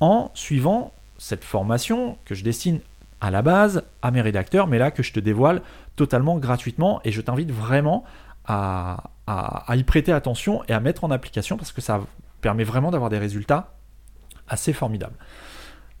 en 0.00 0.30
suivant 0.34 0.92
cette 1.18 1.44
formation 1.44 2.18
que 2.24 2.34
je 2.34 2.44
destine 2.44 2.80
à 3.20 3.30
la 3.30 3.42
base 3.42 3.84
à 4.02 4.10
mes 4.10 4.20
rédacteurs, 4.20 4.66
mais 4.66 4.78
là 4.78 4.90
que 4.90 5.02
je 5.02 5.12
te 5.12 5.20
dévoile 5.20 5.62
totalement 5.96 6.38
gratuitement, 6.38 7.00
et 7.04 7.12
je 7.12 7.20
t'invite 7.20 7.50
vraiment 7.50 8.04
à, 8.46 9.04
y 9.74 9.82
prêter 9.84 10.12
attention 10.12 10.62
et 10.68 10.72
à 10.72 10.80
mettre 10.80 11.04
en 11.04 11.10
application 11.10 11.56
parce 11.56 11.72
que 11.72 11.80
ça 11.80 12.00
permet 12.40 12.64
vraiment 12.64 12.90
d'avoir 12.90 13.10
des 13.10 13.18
résultats 13.18 13.72
assez 14.48 14.72
formidables. 14.72 15.16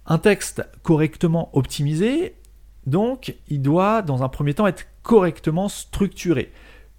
Un 0.06 0.18
texte 0.18 0.66
correctement 0.82 1.48
optimisé, 1.54 2.34
donc, 2.86 3.34
il 3.48 3.62
doit, 3.62 4.02
dans 4.02 4.22
un 4.22 4.28
premier 4.28 4.52
temps, 4.52 4.66
être 4.66 4.86
correctement 5.02 5.68
structuré. 5.68 6.52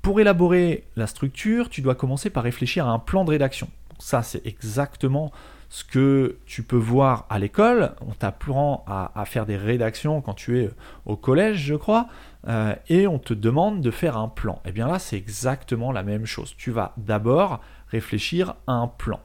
Pour 0.06 0.20
élaborer 0.20 0.84
la 0.96 1.08
structure, 1.08 1.68
tu 1.68 1.82
dois 1.82 1.96
commencer 1.96 2.30
par 2.30 2.44
réfléchir 2.44 2.88
à 2.88 2.92
un 2.92 3.00
plan 3.00 3.26
de 3.26 3.32
rédaction. 3.32 3.68
Ça, 3.98 4.22
c'est 4.22 4.46
exactement 4.46 5.32
ce 5.68 5.84
que 5.84 6.38
tu 6.46 6.62
peux 6.62 6.76
voir 6.76 7.26
à 7.32 7.40
l'école. 7.40 7.96
On 8.08 8.12
t'apprend 8.12 8.86
à, 8.86 9.26
faire 9.26 9.48
des 9.48 9.58
rédactions 9.58 10.22
quand 10.22 10.36
tu 10.36 10.60
es 10.60 10.70
au 11.08 11.16
collège, 11.16 11.58
je 11.58 11.74
crois, 11.74 12.08
euh, 12.48 12.76
et 12.88 13.08
on 13.08 13.18
te 13.18 13.34
demande 13.34 13.82
de 13.82 13.90
faire 13.90 14.16
un 14.16 14.28
plan. 14.28 14.62
Et 14.64 14.70
eh 14.70 14.72
bien 14.74 14.88
là, 14.88 15.00
c'est 15.00 15.18
exactement 15.18 15.92
la 15.92 16.04
même 16.04 16.28
chose. 16.28 16.54
Tu 16.56 16.70
vas 16.70 16.94
d'abord 16.98 17.60
réfléchir 17.88 18.54
à 18.68 18.74
un 18.74 18.88
plan. 18.88 19.20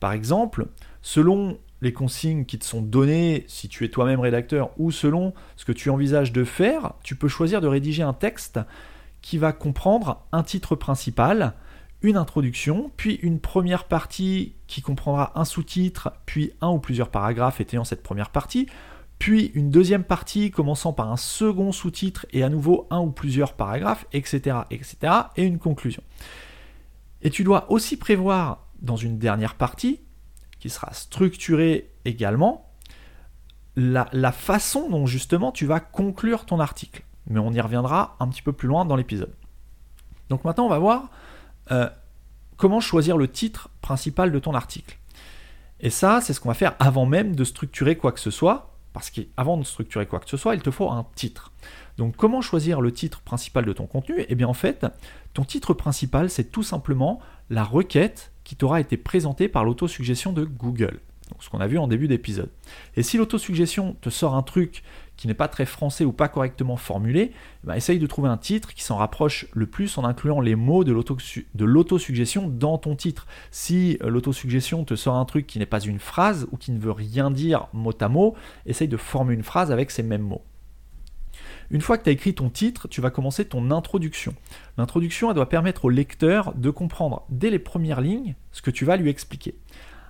Par 0.00 0.12
exemple, 0.12 0.64
selon 1.02 1.58
les 1.82 1.92
consignes 1.92 2.46
qui 2.46 2.58
te 2.58 2.64
sont 2.64 2.80
données 2.80 3.44
si 3.48 3.68
tu 3.68 3.84
es 3.84 3.90
toi-même 3.90 4.20
rédacteur 4.20 4.70
ou 4.78 4.92
selon 4.92 5.34
ce 5.56 5.66
que 5.66 5.72
tu 5.72 5.90
envisages 5.90 6.32
de 6.32 6.44
faire, 6.44 6.94
tu 7.02 7.16
peux 7.16 7.28
choisir 7.28 7.60
de 7.60 7.66
rédiger 7.66 8.02
un 8.02 8.14
texte 8.14 8.60
qui 9.22 9.38
va 9.38 9.52
comprendre 9.52 10.26
un 10.32 10.42
titre 10.42 10.76
principal, 10.76 11.54
une 12.02 12.16
introduction, 12.16 12.90
puis 12.96 13.14
une 13.22 13.40
première 13.40 13.84
partie 13.84 14.54
qui 14.66 14.82
comprendra 14.82 15.32
un 15.38 15.44
sous-titre, 15.44 16.12
puis 16.26 16.52
un 16.60 16.68
ou 16.68 16.78
plusieurs 16.78 17.10
paragraphes 17.10 17.60
étayant 17.60 17.84
cette 17.84 18.02
première 18.02 18.30
partie, 18.30 18.66
puis 19.18 19.52
une 19.54 19.70
deuxième 19.70 20.02
partie 20.02 20.50
commençant 20.50 20.92
par 20.92 21.12
un 21.12 21.16
second 21.16 21.70
sous-titre 21.70 22.26
et 22.32 22.42
à 22.42 22.48
nouveau 22.48 22.88
un 22.90 22.98
ou 22.98 23.12
plusieurs 23.12 23.54
paragraphes, 23.54 24.04
etc., 24.12 24.58
etc., 24.70 24.96
et 25.36 25.44
une 25.44 25.60
conclusion. 25.60 26.02
Et 27.22 27.30
tu 27.30 27.44
dois 27.44 27.70
aussi 27.70 27.96
prévoir 27.96 28.66
dans 28.80 28.96
une 28.96 29.18
dernière 29.18 29.54
partie 29.54 30.00
qui 30.58 30.70
sera 30.70 30.92
structuré 30.92 31.92
également, 32.04 32.68
la, 33.76 34.32
façon 34.32 34.90
dont 34.90 35.06
justement 35.06 35.52
tu 35.52 35.66
vas 35.66 35.80
conclure 35.80 36.44
ton 36.44 36.60
article. 36.60 37.04
Mais 37.28 37.38
on 37.38 37.52
y 37.52 37.60
reviendra 37.60 38.16
un 38.20 38.28
petit 38.28 38.42
peu 38.42 38.52
plus 38.52 38.68
loin 38.68 38.84
dans 38.84 38.96
l'épisode. 38.96 39.34
Donc 40.28 40.44
maintenant 40.44 40.66
on 40.66 40.70
va 40.70 40.78
voir 40.78 41.10
euh, 41.70 41.88
comment 42.56 42.80
choisir 42.80 43.16
le 43.16 43.28
titre 43.28 43.68
principal 43.80 44.32
de 44.32 44.38
ton 44.38 44.54
article. 44.54 44.98
Et 45.80 45.90
ça, 45.90 46.20
c'est 46.20 46.32
ce 46.32 46.40
qu'on 46.40 46.48
va 46.48 46.54
faire 46.54 46.76
avant 46.78 47.06
même 47.06 47.34
de 47.34 47.44
structurer 47.44 47.96
quoi 47.96 48.12
que 48.12 48.20
ce 48.20 48.30
soit, 48.30 48.76
parce 48.92 49.10
qu'avant 49.10 49.56
de 49.56 49.64
structurer 49.64 50.06
quoi 50.06 50.20
que 50.20 50.30
ce 50.30 50.36
soit, 50.36 50.54
il 50.54 50.62
te 50.62 50.70
faut 50.70 50.90
un 50.90 51.06
titre. 51.16 51.50
Donc 51.98 52.16
comment 52.16 52.40
choisir 52.40 52.80
le 52.80 52.92
titre 52.92 53.20
principal 53.20 53.64
de 53.64 53.72
ton 53.72 53.86
contenu? 53.86 54.24
Eh 54.28 54.34
bien 54.34 54.46
en 54.46 54.54
fait, 54.54 54.86
ton 55.34 55.44
titre 55.44 55.74
principal, 55.74 56.30
c'est 56.30 56.52
tout 56.52 56.62
simplement 56.62 57.20
la 57.50 57.64
requête 57.64 58.32
qui 58.44 58.56
t'aura 58.56 58.80
été 58.80 58.96
présentée 58.96 59.48
par 59.48 59.64
l'autosuggestion 59.64 60.32
de 60.32 60.44
Google. 60.44 61.00
ce 61.40 61.48
qu'on 61.48 61.60
a 61.60 61.66
vu 61.66 61.78
en 61.78 61.88
début 61.88 62.08
d'épisode. 62.08 62.50
Et 62.96 63.02
si 63.02 63.16
l'autosuggestion 63.16 63.96
te 64.00 64.10
sort 64.10 64.34
un 64.34 64.42
truc 64.42 64.82
qui 65.22 65.28
n'est 65.28 65.34
pas 65.34 65.46
très 65.46 65.66
français 65.66 66.04
ou 66.04 66.10
pas 66.10 66.26
correctement 66.26 66.76
formulé, 66.76 67.30
bah, 67.62 67.76
essaye 67.76 68.00
de 68.00 68.08
trouver 68.08 68.28
un 68.28 68.36
titre 68.36 68.74
qui 68.74 68.82
s'en 68.82 68.96
rapproche 68.96 69.46
le 69.52 69.66
plus 69.66 69.96
en 69.96 70.04
incluant 70.04 70.40
les 70.40 70.56
mots 70.56 70.82
de 70.82 70.90
l'autosuggestion 71.64 72.48
dans 72.48 72.76
ton 72.76 72.96
titre. 72.96 73.28
Si 73.52 73.98
euh, 74.02 74.08
l'autosuggestion 74.10 74.84
te 74.84 74.96
sort 74.96 75.14
un 75.14 75.24
truc 75.24 75.46
qui 75.46 75.60
n'est 75.60 75.64
pas 75.64 75.78
une 75.78 76.00
phrase 76.00 76.48
ou 76.50 76.56
qui 76.56 76.72
ne 76.72 76.78
veut 76.80 76.90
rien 76.90 77.30
dire 77.30 77.68
mot 77.72 77.92
à 78.00 78.08
mot, 78.08 78.34
essaye 78.66 78.88
de 78.88 78.96
former 78.96 79.34
une 79.34 79.44
phrase 79.44 79.70
avec 79.70 79.92
ces 79.92 80.02
mêmes 80.02 80.22
mots. 80.22 80.42
Une 81.70 81.82
fois 81.82 81.98
que 81.98 82.02
tu 82.02 82.10
as 82.10 82.14
écrit 82.14 82.34
ton 82.34 82.50
titre, 82.50 82.88
tu 82.88 83.00
vas 83.00 83.10
commencer 83.10 83.44
ton 83.44 83.70
introduction. 83.70 84.34
L'introduction, 84.76 85.30
elle 85.30 85.36
doit 85.36 85.48
permettre 85.48 85.84
au 85.84 85.88
lecteur 85.88 86.52
de 86.56 86.70
comprendre 86.70 87.26
dès 87.28 87.50
les 87.50 87.60
premières 87.60 88.00
lignes 88.00 88.34
ce 88.50 88.60
que 88.60 88.72
tu 88.72 88.84
vas 88.84 88.96
lui 88.96 89.08
expliquer. 89.08 89.54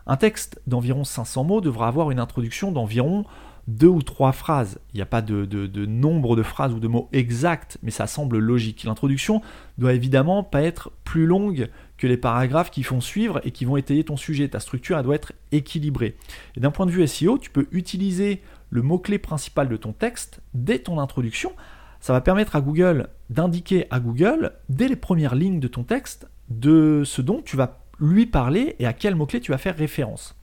Un 0.07 0.17
texte 0.17 0.59
d'environ 0.67 1.05
500 1.05 1.45
mots 1.45 1.61
devra 1.61 1.87
avoir 1.87 2.11
une 2.11 2.19
introduction 2.19 2.73
d'environ 2.73 3.27
deux 3.69 3.89
ou 3.89 4.03
trois 4.03 4.33
phrases. 4.33 4.81
Il 4.93 4.97
n'y 4.97 5.03
a 5.03 5.07
pas 5.07 5.23
de, 5.23 5.87
nombre 5.87 6.37
de 6.37 6.43
phrases 6.43 6.73
ou 6.73 6.81
de 6.81 6.89
mots 6.89 7.09
exacts, 7.13 7.79
mais 7.83 7.91
ça 7.91 8.07
semble 8.07 8.39
logique. 8.39 8.85
L'introduction 8.85 9.41
doit 9.79 9.95
évidemment 9.95 10.43
pas 10.43 10.63
être 10.63 10.91
plus 11.05 11.27
longue 11.27 11.69
que 11.97 12.07
les 12.07 12.17
paragraphes 12.17 12.71
qui 12.71 12.83
font 12.83 13.01
suivre 13.01 13.41
et 13.45 13.53
qui 13.53 13.65
vont 13.65 13.77
étayer 13.77 14.05
ton 14.05 14.17
sujet. 14.17 14.49
Ta 14.49 14.61
structure 14.61 14.99
elle 14.99 15.05
doit 15.05 15.15
être 15.15 15.33
équilibrée. 15.53 16.17
Et 16.57 16.61
d'un 16.61 16.71
point 16.71 16.87
de 16.87 16.91
vue 16.91 17.07
SEO, 17.07 17.39
tu 17.39 17.51
peux 17.51 17.69
utiliser 17.71 18.43
le 18.71 18.83
mot-clé 18.83 19.19
principal 19.19 19.69
de 19.69 19.77
ton 19.77 19.93
texte 19.93 20.41
dès 20.55 20.81
ton 20.81 20.99
introduction. 20.99 21.53
Ça 22.01 22.13
va 22.13 22.21
permettre 22.21 22.57
à 22.57 22.61
Google 22.61 23.09
d'indiquer 23.31 23.87
à 23.91 24.01
Google, 24.01 24.53
dès 24.69 24.89
les 24.89 24.97
premières 24.97 25.37
lignes 25.37 25.61
de 25.61 25.69
ton 25.69 25.85
texte, 25.85 26.27
de 26.49 27.03
ce 27.05 27.23
dont 27.23 27.43
tu 27.43 27.57
vas 27.57 27.81
lui 28.01 28.27
parler 28.27 28.75
et 28.81 28.87
à 28.87 28.93
quel 28.93 29.15
mot-clé 29.15 29.41
tu 29.41 29.53
vas 29.53 29.59
faire 29.59 29.77
référence. 29.77 30.37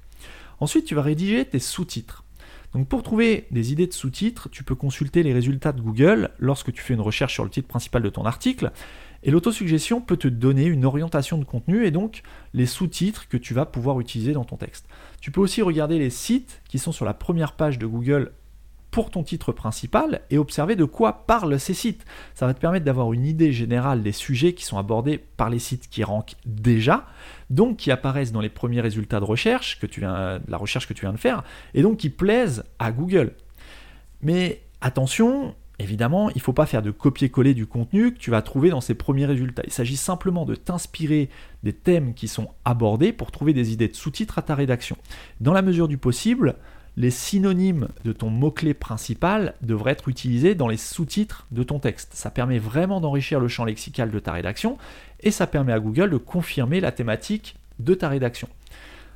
Ensuite, 0.62 0.86
tu 0.86 0.96
vas 0.96 1.02
rédiger 1.02 1.46
tes 1.46 1.60
sous-titres. 1.60 2.24
Donc 2.74 2.88
pour 2.88 3.02
trouver 3.02 3.48
des 3.52 3.72
idées 3.72 3.88
de 3.88 3.94
sous-titres, 3.94 4.50
tu 4.50 4.64
peux 4.64 4.76
consulter 4.76 5.24
les 5.24 5.34
résultats 5.34 5.72
de 5.72 5.82
Google 5.82 6.30
lorsque 6.38 6.72
tu 6.72 6.82
fais 6.82 6.94
une 6.94 7.02
recherche 7.02 7.34
sur 7.34 7.44
le 7.44 7.50
titre 7.50 7.68
principal 7.68 8.04
de 8.04 8.10
ton 8.10 8.26
article. 8.26 8.72
Et 9.24 9.32
l'autosuggestion 9.32 10.02
peut 10.02 10.18
te 10.18 10.28
donner 10.28 10.66
une 10.66 10.86
orientation 10.86 11.38
de 11.38 11.44
contenu 11.44 11.86
et 11.86 11.92
donc 11.92 12.22
les 12.54 12.66
sous-titres 12.66 13.28
que 13.28 13.38
tu 13.38 13.54
vas 13.54 13.66
pouvoir 13.66 14.00
utiliser 14.00 14.34
dans 14.34 14.46
ton 14.46 14.56
texte. 14.56 14.88
Tu 15.20 15.32
peux 15.32 15.42
aussi 15.42 15.62
regarder 15.62 16.00
les 16.00 16.10
sites 16.10 16.62
qui 16.70 16.80
sont 16.80 16.92
sur 16.92 17.06
la 17.06 17.14
première 17.14 17.54
page 17.54 17.80
de 17.80 17.86
Google 17.86 18.32
pour 18.92 19.12
ton 19.12 19.24
titre 19.24 19.52
principal 19.52 20.22
et 20.30 20.38
observer 20.38 20.76
de 20.76 20.86
quoi 20.86 21.26
parlent 21.26 21.60
ces 21.60 21.74
sites. 21.74 22.06
Ça 22.34 22.46
va 22.46 22.54
te 22.54 22.60
permettre 22.60 22.86
d'avoir 22.86 23.14
une 23.14 23.26
idée 23.26 23.52
générale 23.52 24.04
des 24.04 24.12
sujets 24.12 24.54
qui 24.54 24.66
sont 24.66 24.78
abordés 24.78 25.18
par 25.18 25.50
les 25.50 25.60
sites 25.60 25.90
qui 25.90 26.04
rankent 26.04 26.36
déjà, 26.46 27.06
donc 27.50 27.78
qui 27.78 27.92
apparaissent 27.92 28.32
dans 28.32 28.42
les 28.42 28.50
premiers 28.50 28.82
résultats 28.82 29.20
de 29.20 29.26
recherche 29.26 29.80
que 29.80 29.86
tu 29.86 30.00
viens, 30.00 30.40
la 30.48 30.58
recherche 30.58 30.88
que 30.88 30.94
tu 30.94 31.02
viens 31.02 31.14
de 31.14 31.18
faire, 31.18 31.44
et 31.74 31.82
donc 31.82 31.98
qui 31.98 32.10
plaisent 32.10 32.64
à 32.80 32.92
Google. 32.92 33.34
Mais 34.22 34.62
attention, 34.82 35.56
évidemment, 35.78 36.30
il 36.32 36.38
ne 36.38 36.42
faut 36.42 36.54
pas 36.54 36.66
faire 36.66 36.82
de 36.82 36.92
copier-coller 36.92 37.54
du 37.54 37.66
contenu 37.66 38.14
que 38.14 38.20
tu 38.20 38.32
vas 38.32 38.42
trouver 38.42 38.70
dans 38.70 38.82
ces 38.82 38.96
premiers 38.96 39.26
résultats. 39.26 39.64
Il 39.66 39.72
s'agit 39.72 39.98
simplement 39.98 40.46
de 40.46 40.56
t'inspirer 40.56 41.30
des 41.64 41.74
thèmes 41.74 42.14
qui 42.14 42.28
sont 42.28 42.50
abordés 42.66 43.14
pour 43.14 43.32
trouver 43.32 43.54
des 43.54 43.72
idées 43.72 43.88
de 43.88 43.96
sous-titres 43.96 44.40
à 44.40 44.42
ta 44.42 44.56
rédaction. 44.56 44.98
Dans 45.40 45.54
la 45.54 45.62
mesure 45.62 45.88
du 45.88 45.98
possible, 45.98 46.56
les 46.98 47.12
synonymes 47.12 47.88
de 48.04 48.12
ton 48.12 48.30
mot-clé 48.30 48.74
principal 48.74 49.54
devraient 49.62 49.92
être 49.92 50.10
utilisés 50.10 50.56
dans 50.56 50.68
les 50.68 50.78
sous-titres 50.78 51.48
de 51.52 51.64
ton 51.64 51.80
texte. 51.80 52.14
Ça 52.14 52.30
permet 52.30 52.60
vraiment 52.60 53.00
d'enrichir 53.00 53.40
le 53.40 53.48
champ 53.48 53.66
lexical 53.66 54.12
de 54.12 54.20
ta 54.20 54.34
rédaction 54.34 54.78
et 55.22 55.32
ça 55.32 55.48
permet 55.48 55.74
à 55.74 55.80
Google 55.80 56.10
de 56.10 56.18
confirmer 56.18 56.80
la 56.80 56.92
thématique 56.92 57.56
de 57.80 57.94
ta 57.94 58.10
rédaction. 58.10 58.50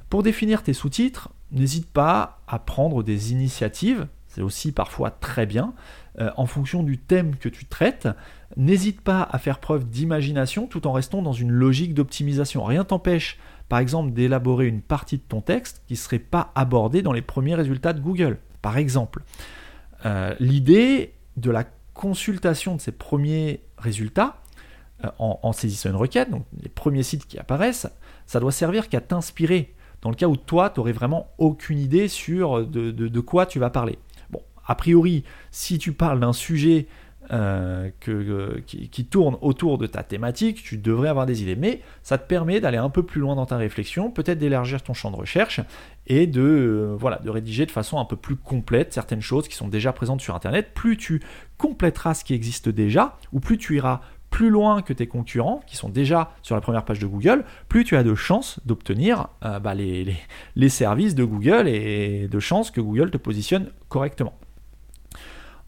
Pour 0.10 0.24
définir 0.24 0.64
tes 0.64 0.74
sous-titres, 0.74 1.30
n'hésite 1.52 1.90
pas 1.90 2.42
à 2.48 2.60
prendre 2.60 3.04
des 3.04 3.32
initiatives, 3.32 4.08
c'est 4.28 4.42
aussi 4.42 4.72
parfois 4.72 5.12
très 5.12 5.46
bien, 5.46 5.74
euh, 6.20 6.30
en 6.38 6.46
fonction 6.46 6.84
du 6.84 6.98
thème 6.98 7.36
que 7.36 7.50
tu 7.50 7.66
traites. 7.66 8.08
N'hésite 8.56 9.02
pas 9.02 9.28
à 9.32 9.40
faire 9.40 9.60
preuve 9.60 9.90
d'imagination 9.90 10.68
tout 10.68 10.86
en 10.86 10.92
restant 10.92 11.22
dans 11.22 11.34
une 11.34 11.52
logique 11.52 11.94
d'optimisation. 11.96 12.64
Rien 12.64 12.84
t'empêche 12.84 13.40
par 13.74 13.80
exemple, 13.80 14.14
d'élaborer 14.14 14.68
une 14.68 14.84
partie 14.84 15.18
de 15.18 15.24
ton 15.24 15.42
texte 15.42 15.82
qui 15.88 15.94
ne 15.94 15.98
serait 15.98 16.20
pas 16.20 16.52
abordée 16.54 17.02
dans 17.02 17.12
les 17.12 17.24
premiers 17.24 17.56
résultats 17.56 17.94
de 17.94 18.02
Google. 18.02 18.38
Par 18.62 18.78
exemple, 18.78 19.24
euh, 20.06 20.36
l'idée 20.40 21.16
de 21.38 21.50
la 21.50 21.64
consultation 21.96 22.76
de 22.76 22.82
ces 22.82 22.92
premiers 22.92 23.62
résultats 23.80 24.44
euh, 25.04 25.10
en, 25.18 25.52
saisissant 25.54 25.90
une 25.90 25.96
requête, 25.96 26.30
donc 26.30 26.46
les 26.62 26.70
premiers 26.70 27.02
sites 27.02 27.26
qui 27.26 27.40
apparaissent, 27.40 27.88
ça 28.28 28.40
doit 28.40 28.52
servir 28.52 28.90
qu'à 28.90 29.02
t'inspirer 29.02 29.74
dans 30.04 30.12
le 30.12 30.16
cas 30.16 30.28
où 30.28 30.38
toi, 30.38 30.70
tu 30.70 30.80
n'aurais 30.80 30.92
vraiment 30.92 31.32
aucune 31.40 31.80
idée 31.80 32.08
sur 32.08 32.68
de, 32.68 33.20
quoi 33.22 33.48
tu 33.48 33.58
vas 33.58 33.72
parler. 33.72 33.98
Bon, 34.30 34.44
a 34.68 34.76
priori, 34.76 35.24
si 35.50 35.80
tu 35.80 35.94
parles 35.94 36.20
d'un 36.20 36.34
sujet 36.34 36.86
euh, 37.32 37.90
que, 38.02 38.60
qui, 38.66 39.06
tourne 39.06 39.38
autour 39.42 39.78
de 39.78 39.88
ta 39.88 40.04
thématique, 40.04 40.62
tu 40.62 40.78
devrais 40.78 41.08
avoir 41.08 41.26
des 41.26 41.42
idées. 41.42 41.56
Mais 41.56 41.82
ça 42.02 42.18
te 42.18 42.28
permet 42.28 42.60
d'aller 42.60 42.78
un 42.78 42.90
peu 42.90 43.04
plus 43.04 43.22
loin 43.22 43.36
dans 43.36 43.46
ta 43.46 43.56
réflexion, 43.56 44.12
peut-être 44.12 44.40
d'élargir 44.40 44.82
ton 44.82 44.94
champ 44.94 45.10
de 45.10 45.16
recherche 45.16 45.62
et 46.06 46.28
de, 46.28 46.98
euh, 47.02 47.16
de 47.24 47.30
rédiger 47.30 47.66
de 47.66 47.72
façon 47.72 47.98
un 47.98 48.06
peu 48.06 48.18
plus 48.18 48.36
complète 48.36 48.94
certaines 48.94 49.22
choses 49.22 49.48
qui 49.48 49.56
sont 49.56 49.70
déjà 49.70 49.94
présentes 49.94 50.22
sur 50.22 50.36
Internet. 50.36 50.72
Plus 50.74 50.98
tu 50.98 51.22
compléteras 51.58 52.14
ce 52.14 52.26
qui 52.26 52.34
existe 52.34 52.68
déjà, 52.68 53.18
ou 53.32 53.40
plus 53.40 53.58
tu 53.58 53.78
iras 53.78 54.02
plus 54.30 54.50
loin 54.50 54.82
que 54.82 54.94
tes 54.94 55.08
concurrents 55.08 55.62
qui 55.66 55.78
sont 55.78 55.90
déjà 55.90 56.32
sur 56.42 56.56
la 56.56 56.62
première 56.62 56.84
page 56.84 57.00
de 57.00 57.06
Google, 57.06 57.46
plus 57.70 57.86
tu 57.86 57.96
as 57.96 58.04
de 58.04 58.16
chances 58.16 58.60
d'obtenir 58.66 59.28
euh, 59.46 59.60
bah, 59.60 59.76
les 59.76 60.70
services 60.70 61.16
de 61.16 61.24
Google 61.24 61.68
et 61.68 62.28
de 62.28 62.40
chances 62.40 62.72
que 62.72 62.82
Google 62.82 63.12
te 63.12 63.18
positionne 63.18 63.70
correctement. 63.90 64.34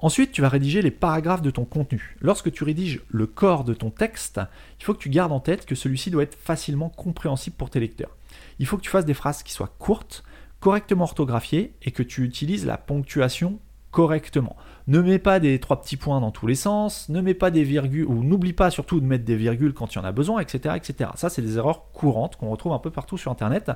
Ensuite, 0.06 0.32
tu 0.32 0.42
vas 0.42 0.50
rédiger 0.50 0.84
les 0.84 0.92
paragraphes 0.92 1.42
de 1.42 1.50
ton 1.50 1.66
contenu. 1.66 2.16
Lorsque 2.22 2.52
tu 2.52 2.64
rédiges 2.64 3.02
le 3.10 3.26
corps 3.26 3.64
de 3.64 3.74
ton 3.74 3.90
texte, 3.90 4.40
il 4.80 4.86
faut 4.86 4.94
que 4.94 5.00
tu 5.00 5.10
gardes 5.10 5.32
en 5.32 5.40
tête 5.40 5.66
que 5.66 5.74
celui-ci 5.74 6.12
doit 6.12 6.22
être 6.22 6.38
facilement 6.38 6.90
compréhensible 6.90 7.56
pour 7.56 7.72
tes 7.72 7.80
lecteurs. 7.80 8.16
Il 8.60 8.68
faut 8.68 8.78
que 8.78 8.84
tu 8.84 8.92
fasses 8.92 9.06
des 9.06 9.16
phrases 9.16 9.42
qui 9.42 9.52
soient 9.52 9.74
courtes, 9.80 10.24
correctement 10.60 11.06
orthographiées 11.06 11.74
et 11.82 11.90
que 11.90 12.04
tu 12.04 12.24
utilises 12.24 12.68
la 12.68 12.78
ponctuation 12.78 13.58
correctement. 13.90 14.56
Ne 14.86 15.02
mets 15.02 15.18
pas 15.18 15.40
des 15.40 15.60
trois 15.60 15.82
petits 15.82 15.98
points 15.98 16.22
dans 16.22 16.30
tous 16.30 16.46
les 16.46 16.54
sens, 16.54 17.10
ne 17.10 17.20
mets 17.20 17.34
pas 17.34 17.50
des 17.50 17.64
virgules, 17.64 18.06
ou 18.06 18.24
n'oublie 18.24 18.54
pas 18.54 18.70
surtout 18.70 19.00
de 19.00 19.08
mettre 19.08 19.26
des 19.26 19.36
virgules 19.36 19.74
quand 19.74 19.96
il 19.96 19.98
y 19.98 20.02
en 20.02 20.06
a 20.06 20.12
besoin, 20.12 20.40
etc. 20.40 20.76
etc. 20.78 21.10
Ça, 21.16 21.30
c'est 21.30 21.42
des 21.42 21.58
erreurs 21.58 21.92
courantes 21.94 22.36
qu'on 22.36 22.52
retrouve 22.52 22.74
un 22.74 22.80
peu 22.80 22.92
partout 22.92 23.18
sur 23.18 23.32
Internet, 23.32 23.72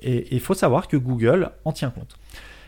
et 0.00 0.34
il 0.34 0.40
faut 0.40 0.54
savoir 0.54 0.88
que 0.88 0.96
Google 0.96 1.52
en 1.64 1.70
tient 1.70 1.90
compte. 1.90 2.18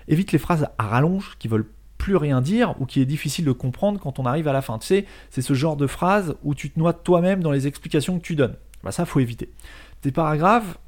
Évite 0.06 0.30
les 0.30 0.38
phrases 0.38 0.68
à 0.78 0.86
rallonge 0.86 1.36
qui 1.40 1.48
veulent 1.48 1.66
plus 2.00 2.16
rien 2.16 2.40
dire 2.40 2.74
ou 2.80 2.86
qui 2.86 3.02
est 3.02 3.04
difficile 3.04 3.44
de 3.44 3.52
comprendre 3.52 4.00
quand 4.00 4.18
on 4.18 4.24
arrive 4.24 4.48
à 4.48 4.54
la 4.54 4.62
fin. 4.62 4.78
Tu 4.78 4.86
sais, 4.86 5.04
c'est 5.28 5.42
ce 5.42 5.52
genre 5.52 5.76
de 5.76 5.86
phrase 5.86 6.34
où 6.42 6.54
tu 6.54 6.70
te 6.70 6.78
noies 6.78 6.94
toi-même 6.94 7.42
dans 7.42 7.52
les 7.52 7.66
explications 7.66 8.18
que 8.18 8.24
tu 8.24 8.36
donnes. 8.36 8.56
Bah 8.82 8.90
ça, 8.90 9.04
faut 9.04 9.20
éviter. 9.20 9.52
Tes 10.00 10.10
paragraphes 10.10 10.78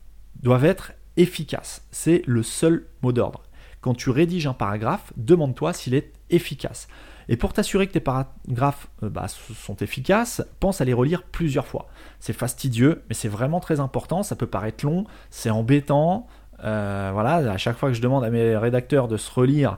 doivent 0.43 0.65
être 0.65 0.93
efficaces. 1.19 1.87
C'est 1.91 2.23
le 2.27 2.43
seul 2.43 2.87
mot 3.03 3.13
d'ordre. 3.13 3.43
Quand 3.83 3.93
tu 3.93 4.09
rédiges 4.09 4.47
un 4.47 4.55
paragraphe, 4.55 5.13
demande-toi 5.19 5.75
s'il 5.75 5.93
est 5.93 6.13
efficace. 6.31 6.89
Et 7.29 7.37
pour 7.37 7.53
t'assurer 7.53 7.87
que 7.87 7.93
tes 7.93 8.01
paragraphes 8.01 8.89
euh, 9.03 9.11
bah, 9.11 9.27
sont 9.29 9.77
efficaces, 9.77 10.43
pense 10.61 10.81
à 10.81 10.87
les 10.87 10.95
relire 10.95 11.25
plusieurs 11.25 11.67
fois. 11.67 11.89
C'est 12.21 12.33
fastidieux, 12.33 13.03
mais 13.11 13.15
c'est 13.15 13.29
vraiment 13.29 13.61
très 13.61 13.81
important. 13.81 14.23
Ça 14.23 14.35
peut 14.35 14.47
paraître 14.47 14.87
long, 14.87 15.05
c'est 15.31 15.51
embêtant. 15.51 16.27
Euh, 16.65 17.11
voilà, 17.13 17.53
à 17.53 17.59
chaque 17.59 17.77
fois 17.77 17.91
que 17.91 17.95
je 17.95 18.01
demande 18.01 18.25
à 18.25 18.31
mes 18.31 18.57
rédacteurs 18.57 19.09
de 19.09 19.19
se 19.19 19.31
relire 19.31 19.77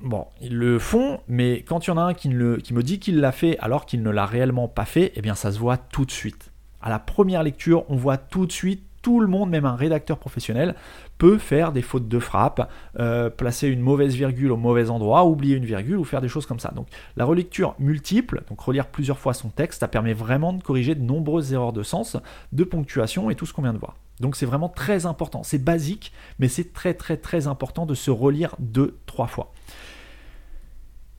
bon, 0.00 0.26
ils 0.40 0.56
le 0.56 0.78
font, 0.78 1.20
mais 1.28 1.62
quand 1.62 1.86
il 1.86 1.90
y 1.90 1.92
en 1.92 1.98
a 1.98 2.02
un 2.02 2.14
qui, 2.14 2.28
me 2.28 2.82
dit 2.82 2.98
qu'il 2.98 3.20
l'a 3.20 3.32
fait 3.32 3.58
alors 3.58 3.86
qu'il 3.86 4.02
ne 4.02 4.10
l'a 4.10 4.26
réellement 4.26 4.68
pas 4.68 4.84
fait, 4.84 5.12
eh 5.14 5.22
bien 5.22 5.34
ça 5.34 5.52
se 5.52 5.58
voit 5.58 5.76
tout 5.76 6.04
de 6.04 6.10
suite. 6.10 6.50
À 6.82 6.88
la 6.88 6.98
première 6.98 7.42
lecture, 7.42 7.84
on 7.90 7.96
voit 7.96 8.16
tout 8.16 8.46
de 8.46 8.52
suite 8.52 8.82
tout 9.02 9.20
le 9.20 9.26
monde, 9.26 9.48
même 9.48 9.64
un 9.64 9.76
rédacteur 9.76 10.18
professionnel, 10.18 10.74
peut 11.16 11.38
faire 11.38 11.72
des 11.72 11.82
fautes 11.82 12.08
de 12.08 12.18
frappe, 12.18 12.70
euh, 12.98 13.30
placer 13.30 13.68
une 13.68 13.80
mauvaise 13.80 14.14
virgule 14.14 14.52
au 14.52 14.56
mauvais 14.56 14.90
endroit, 14.90 15.24
oublier 15.24 15.56
une 15.56 15.64
virgule 15.64 15.96
ou 15.96 16.04
faire 16.04 16.20
des 16.20 16.28
choses 16.28 16.46
comme 16.46 16.60
ça. 16.60 16.70
Donc 16.74 16.86
la 17.16 17.24
relecture 17.24 17.74
multiple, 17.78 18.42
donc 18.48 18.60
relire 18.60 18.88
plusieurs 18.88 19.18
fois 19.18 19.32
son 19.32 19.48
texte, 19.48 19.80
ça 19.80 19.88
permet 19.88 20.12
vraiment 20.12 20.52
de 20.52 20.62
corriger 20.62 20.94
de 20.94 21.02
nombreuses 21.02 21.52
erreurs 21.52 21.72
de 21.72 21.82
sens, 21.82 22.16
de 22.52 22.64
ponctuation 22.64 23.30
et 23.30 23.34
tout 23.34 23.46
ce 23.46 23.54
qu'on 23.54 23.62
vient 23.62 23.72
de 23.72 23.78
voir. 23.78 23.96
Donc 24.20 24.36
c'est 24.36 24.46
vraiment 24.46 24.68
très 24.68 25.06
important. 25.06 25.42
C'est 25.42 25.62
basique, 25.62 26.12
mais 26.38 26.48
c'est 26.48 26.72
très 26.72 26.94
très 26.94 27.16
très 27.16 27.46
important 27.46 27.86
de 27.86 27.94
se 27.94 28.10
relire 28.10 28.54
deux, 28.58 28.98
trois 29.06 29.26
fois. 29.26 29.52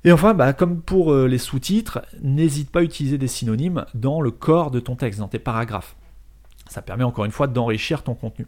Et 0.03 0.11
enfin, 0.11 0.33
bah, 0.33 0.53
comme 0.53 0.81
pour 0.81 1.11
euh, 1.11 1.27
les 1.27 1.37
sous-titres, 1.37 2.01
n'hésite 2.21 2.71
pas 2.71 2.79
à 2.79 2.83
utiliser 2.83 3.17
des 3.17 3.27
synonymes 3.27 3.85
dans 3.93 4.21
le 4.21 4.31
corps 4.31 4.71
de 4.71 4.79
ton 4.79 4.95
texte, 4.95 5.19
dans 5.19 5.27
tes 5.27 5.39
paragraphes. 5.39 5.95
Ça 6.67 6.81
permet 6.81 7.03
encore 7.03 7.25
une 7.25 7.31
fois 7.31 7.47
d'enrichir 7.47 8.01
ton 8.03 8.15
contenu. 8.15 8.47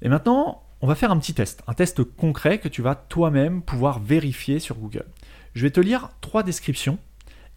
Et 0.00 0.08
maintenant, 0.08 0.62
on 0.80 0.86
va 0.86 0.94
faire 0.94 1.10
un 1.10 1.18
petit 1.18 1.34
test, 1.34 1.62
un 1.66 1.74
test 1.74 2.02
concret 2.02 2.58
que 2.58 2.68
tu 2.68 2.82
vas 2.82 2.94
toi-même 2.94 3.62
pouvoir 3.62 3.98
vérifier 3.98 4.58
sur 4.58 4.76
Google. 4.76 5.04
Je 5.54 5.62
vais 5.62 5.70
te 5.70 5.80
lire 5.80 6.08
trois 6.20 6.42
descriptions, 6.42 6.98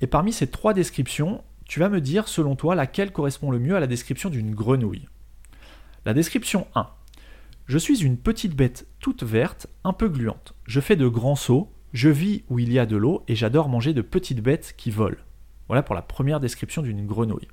et 0.02 0.08
parmi 0.08 0.34
ces 0.34 0.48
trois 0.48 0.74
descriptions, 0.74 1.42
tu 1.66 1.80
vas 1.80 1.90
me 1.90 2.02
dire 2.02 2.28
selon 2.28 2.56
toi 2.56 2.76
laquelle 2.76 3.12
correspond 3.12 3.50
le 3.50 3.60
mieux 3.60 3.76
à 3.76 3.80
la 3.80 3.88
description 3.88 4.30
d'une 4.30 4.54
grenouille. 4.54 5.08
La 6.06 6.14
description 6.14 6.68
1. 6.76 6.88
Je 7.66 7.80
suis 7.80 8.04
une 8.04 8.18
petite 8.18 8.56
bête 8.56 8.86
toute 9.00 9.24
verte, 9.24 9.66
un 9.84 9.92
peu 9.92 10.08
gluante. 10.08 10.54
Je 10.68 10.80
fais 10.80 10.96
de 10.96 11.08
grands 11.08 11.36
sauts, 11.36 11.74
je 11.94 12.10
vis 12.10 12.44
où 12.48 12.60
il 12.60 12.72
y 12.72 12.78
a 12.78 12.86
de 12.86 12.96
l'eau 12.96 13.24
et 13.28 13.34
j'adore 13.34 13.70
manger 13.70 13.92
de 13.92 14.04
petites 14.04 14.42
bêtes 14.42 14.76
qui 14.78 14.92
volent. 14.92 15.18
Voilà 15.68 15.82
pour 15.82 15.96
la 15.96 16.04
première 16.04 16.40
description 16.40 16.84
d'une 16.84 17.08
grenouille. 17.08 17.48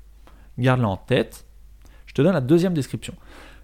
Garde-la 0.59 0.87
en 0.87 0.97
tête. 0.97 1.47
Je 2.05 2.13
te 2.13 2.21
donne 2.21 2.35
la 2.35 2.41
deuxième 2.41 2.75
description. 2.75 3.15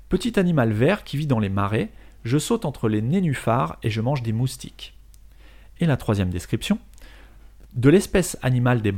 Petit 0.10 0.40
animal 0.40 0.72
vert 0.72 1.04
qui 1.04 1.18
vit 1.18 1.28
dans 1.28 1.38
les 1.38 1.50
marais, 1.50 1.92
je 2.24 2.40
saute 2.40 2.66
entre 2.66 2.90
les 2.90 3.04
nénuphars 3.04 3.78
et 3.84 3.92
je 3.92 4.02
mange 4.02 4.24
des 4.24 4.34
moustiques. 4.34 4.98
Et 5.80 5.86
la 5.86 5.98
troisième 5.98 6.32
description. 6.32 6.80
De 7.76 7.92
l'espèce 7.92 8.40
animale 8.42 8.82
des, 8.82 8.96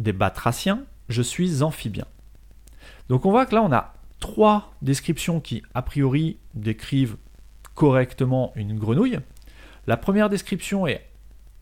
des 0.00 0.12
batraciens, 0.12 0.82
je 1.08 1.22
suis 1.22 1.62
amphibien. 1.62 2.06
Donc 3.08 3.24
on 3.24 3.30
voit 3.30 3.46
que 3.46 3.54
là 3.54 3.62
on 3.62 3.72
a 3.72 3.94
trois 4.20 4.72
descriptions 4.82 5.40
qui, 5.40 5.62
a 5.74 5.82
priori, 5.82 6.38
décrivent 6.54 7.16
correctement 7.74 8.52
une 8.54 8.78
grenouille. 8.78 9.18
La 9.86 9.96
première 9.96 10.28
description 10.28 10.86
est 10.86 11.06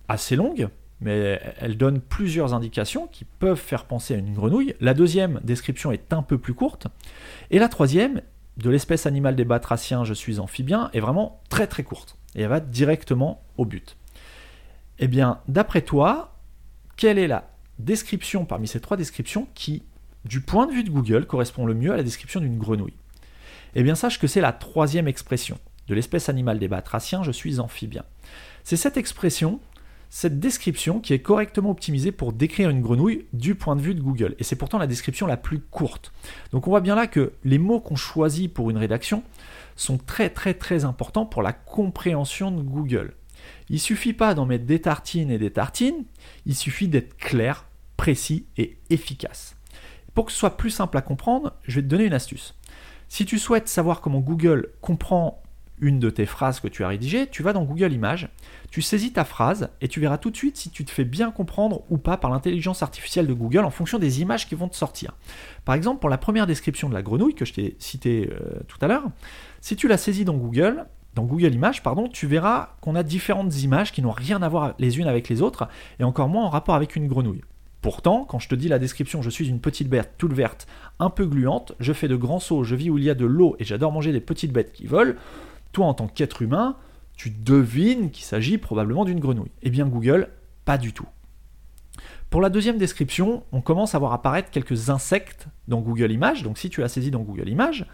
assez 0.08 0.36
longue, 0.36 0.68
mais 1.00 1.40
elle 1.58 1.76
donne 1.76 2.00
plusieurs 2.00 2.54
indications 2.54 3.06
qui 3.06 3.24
peuvent 3.24 3.58
faire 3.58 3.84
penser 3.84 4.14
à 4.14 4.18
une 4.18 4.34
grenouille. 4.34 4.74
La 4.80 4.94
deuxième 4.94 5.40
description 5.44 5.92
est 5.92 6.12
un 6.12 6.22
peu 6.22 6.38
plus 6.38 6.54
courte. 6.54 6.88
Et 7.50 7.58
la 7.58 7.68
troisième, 7.68 8.20
de 8.56 8.70
l'espèce 8.70 9.06
animale 9.06 9.36
des 9.36 9.44
batraciens, 9.44 10.04
je 10.04 10.14
suis 10.14 10.40
amphibien, 10.40 10.90
est 10.92 11.00
vraiment 11.00 11.40
très 11.48 11.68
très 11.68 11.84
courte. 11.84 12.16
Et 12.34 12.42
elle 12.42 12.48
va 12.48 12.60
directement 12.60 13.42
au 13.56 13.64
but. 13.64 13.96
Eh 14.98 15.06
bien, 15.06 15.40
d'après 15.46 15.82
toi, 15.82 16.36
quelle 16.96 17.18
est 17.18 17.28
la 17.28 17.50
description 17.78 18.44
parmi 18.44 18.66
ces 18.66 18.80
trois 18.80 18.96
descriptions 18.96 19.46
qui 19.54 19.84
du 20.24 20.40
point 20.40 20.66
de 20.66 20.72
vue 20.72 20.84
de 20.84 20.90
Google, 20.90 21.26
correspond 21.26 21.66
le 21.66 21.74
mieux 21.74 21.92
à 21.92 21.96
la 21.96 22.02
description 22.02 22.40
d'une 22.40 22.58
grenouille 22.58 22.96
Eh 23.74 23.82
bien, 23.82 23.94
sache 23.94 24.18
que 24.18 24.26
c'est 24.26 24.40
la 24.40 24.52
troisième 24.52 25.08
expression. 25.08 25.58
De 25.88 25.94
l'espèce 25.94 26.28
animale 26.28 26.58
des 26.58 26.68
batraciens, 26.68 27.22
je 27.22 27.32
suis 27.32 27.60
amphibien. 27.60 28.04
C'est 28.62 28.76
cette 28.76 28.98
expression, 28.98 29.60
cette 30.10 30.38
description 30.38 31.00
qui 31.00 31.14
est 31.14 31.20
correctement 31.20 31.70
optimisée 31.70 32.12
pour 32.12 32.32
décrire 32.32 32.70
une 32.70 32.82
grenouille 32.82 33.26
du 33.32 33.54
point 33.54 33.76
de 33.76 33.80
vue 33.80 33.94
de 33.94 34.00
Google. 34.00 34.34
Et 34.38 34.44
c'est 34.44 34.56
pourtant 34.56 34.78
la 34.78 34.86
description 34.86 35.26
la 35.26 35.36
plus 35.36 35.60
courte. 35.60 36.12
Donc 36.52 36.66
on 36.66 36.70
voit 36.70 36.80
bien 36.80 36.94
là 36.94 37.06
que 37.06 37.32
les 37.44 37.58
mots 37.58 37.80
qu'on 37.80 37.96
choisit 37.96 38.52
pour 38.52 38.70
une 38.70 38.78
rédaction 38.78 39.22
sont 39.76 39.98
très 39.98 40.28
très 40.28 40.54
très 40.54 40.84
importants 40.84 41.26
pour 41.26 41.42
la 41.42 41.52
compréhension 41.52 42.50
de 42.50 42.62
Google. 42.62 43.14
Il 43.70 43.80
suffit 43.80 44.12
pas 44.12 44.34
d'en 44.34 44.46
mettre 44.46 44.66
des 44.66 44.80
tartines 44.80 45.30
et 45.30 45.38
des 45.38 45.52
tartines, 45.52 46.04
il 46.46 46.54
suffit 46.54 46.88
d'être 46.88 47.16
clair, 47.16 47.66
précis 47.96 48.46
et 48.56 48.76
efficace. 48.90 49.57
Pour 50.18 50.26
que 50.26 50.32
ce 50.32 50.38
soit 50.38 50.56
plus 50.56 50.70
simple 50.70 50.98
à 50.98 51.00
comprendre, 51.00 51.52
je 51.62 51.76
vais 51.76 51.82
te 51.82 51.86
donner 51.86 52.02
une 52.02 52.12
astuce. 52.12 52.56
Si 53.08 53.24
tu 53.24 53.38
souhaites 53.38 53.68
savoir 53.68 54.00
comment 54.00 54.18
Google 54.18 54.70
comprend 54.80 55.40
une 55.78 56.00
de 56.00 56.10
tes 56.10 56.26
phrases 56.26 56.58
que 56.58 56.66
tu 56.66 56.82
as 56.82 56.88
rédigées, 56.88 57.28
tu 57.28 57.44
vas 57.44 57.52
dans 57.52 57.62
Google 57.62 57.92
Images, 57.92 58.28
tu 58.72 58.82
saisis 58.82 59.12
ta 59.12 59.24
phrase 59.24 59.70
et 59.80 59.86
tu 59.86 60.00
verras 60.00 60.18
tout 60.18 60.32
de 60.32 60.36
suite 60.36 60.56
si 60.56 60.70
tu 60.70 60.84
te 60.84 60.90
fais 60.90 61.04
bien 61.04 61.30
comprendre 61.30 61.82
ou 61.88 61.98
pas 61.98 62.16
par 62.16 62.32
l'intelligence 62.32 62.82
artificielle 62.82 63.28
de 63.28 63.32
Google 63.32 63.64
en 63.64 63.70
fonction 63.70 64.00
des 64.00 64.20
images 64.20 64.48
qui 64.48 64.56
vont 64.56 64.66
te 64.68 64.74
sortir. 64.74 65.14
Par 65.64 65.76
exemple, 65.76 66.00
pour 66.00 66.10
la 66.10 66.18
première 66.18 66.48
description 66.48 66.88
de 66.88 66.94
la 66.94 67.02
grenouille 67.02 67.36
que 67.36 67.44
je 67.44 67.52
t'ai 67.52 67.76
citée 67.78 68.28
euh, 68.32 68.58
tout 68.66 68.78
à 68.80 68.88
l'heure, 68.88 69.04
si 69.60 69.76
tu 69.76 69.86
la 69.86 69.98
saisis 69.98 70.24
dans 70.24 70.34
Google, 70.34 70.86
dans 71.14 71.26
Google 71.26 71.54
Images, 71.54 71.84
pardon, 71.84 72.08
tu 72.08 72.26
verras 72.26 72.70
qu'on 72.80 72.96
a 72.96 73.04
différentes 73.04 73.62
images 73.62 73.92
qui 73.92 74.02
n'ont 74.02 74.10
rien 74.10 74.42
à 74.42 74.48
voir 74.48 74.74
les 74.80 74.98
unes 74.98 75.06
avec 75.06 75.28
les 75.28 75.42
autres 75.42 75.68
et 76.00 76.02
encore 76.02 76.28
moins 76.28 76.44
en 76.44 76.48
rapport 76.48 76.74
avec 76.74 76.96
une 76.96 77.06
grenouille. 77.06 77.42
Pourtant, 77.80 78.24
quand 78.24 78.38
je 78.38 78.48
te 78.48 78.54
dis 78.54 78.68
la 78.68 78.78
description, 78.78 79.22
je 79.22 79.30
suis 79.30 79.48
une 79.48 79.60
petite 79.60 79.88
bête 79.88 80.14
toute 80.18 80.32
verte, 80.32 80.66
un 80.98 81.10
peu 81.10 81.26
gluante, 81.26 81.74
je 81.78 81.92
fais 81.92 82.08
de 82.08 82.16
grands 82.16 82.40
sauts, 82.40 82.64
je 82.64 82.74
vis 82.74 82.90
où 82.90 82.98
il 82.98 83.04
y 83.04 83.10
a 83.10 83.14
de 83.14 83.26
l'eau 83.26 83.54
et 83.58 83.64
j'adore 83.64 83.92
manger 83.92 84.12
des 84.12 84.20
petites 84.20 84.52
bêtes 84.52 84.72
qui 84.72 84.86
volent, 84.86 85.14
toi 85.72 85.86
en 85.86 85.94
tant 85.94 86.08
qu'être 86.08 86.42
humain, 86.42 86.76
tu 87.16 87.30
devines 87.30 88.10
qu'il 88.10 88.24
s'agit 88.24 88.58
probablement 88.58 89.04
d'une 89.04 89.20
grenouille. 89.20 89.50
Eh 89.62 89.70
bien 89.70 89.86
Google, 89.86 90.28
pas 90.64 90.78
du 90.78 90.92
tout. 90.92 91.06
Pour 92.30 92.40
la 92.40 92.50
deuxième 92.50 92.78
description, 92.78 93.44
on 93.52 93.60
commence 93.60 93.94
à 93.94 93.98
voir 93.98 94.12
apparaître 94.12 94.50
quelques 94.50 94.90
insectes 94.90 95.46
dans 95.66 95.80
Google 95.80 96.12
Images, 96.12 96.42
donc 96.42 96.58
si 96.58 96.68
tu 96.70 96.82
as 96.82 96.88
saisi 96.88 97.10
dans 97.10 97.20
Google 97.20 97.48
Images, 97.48 97.86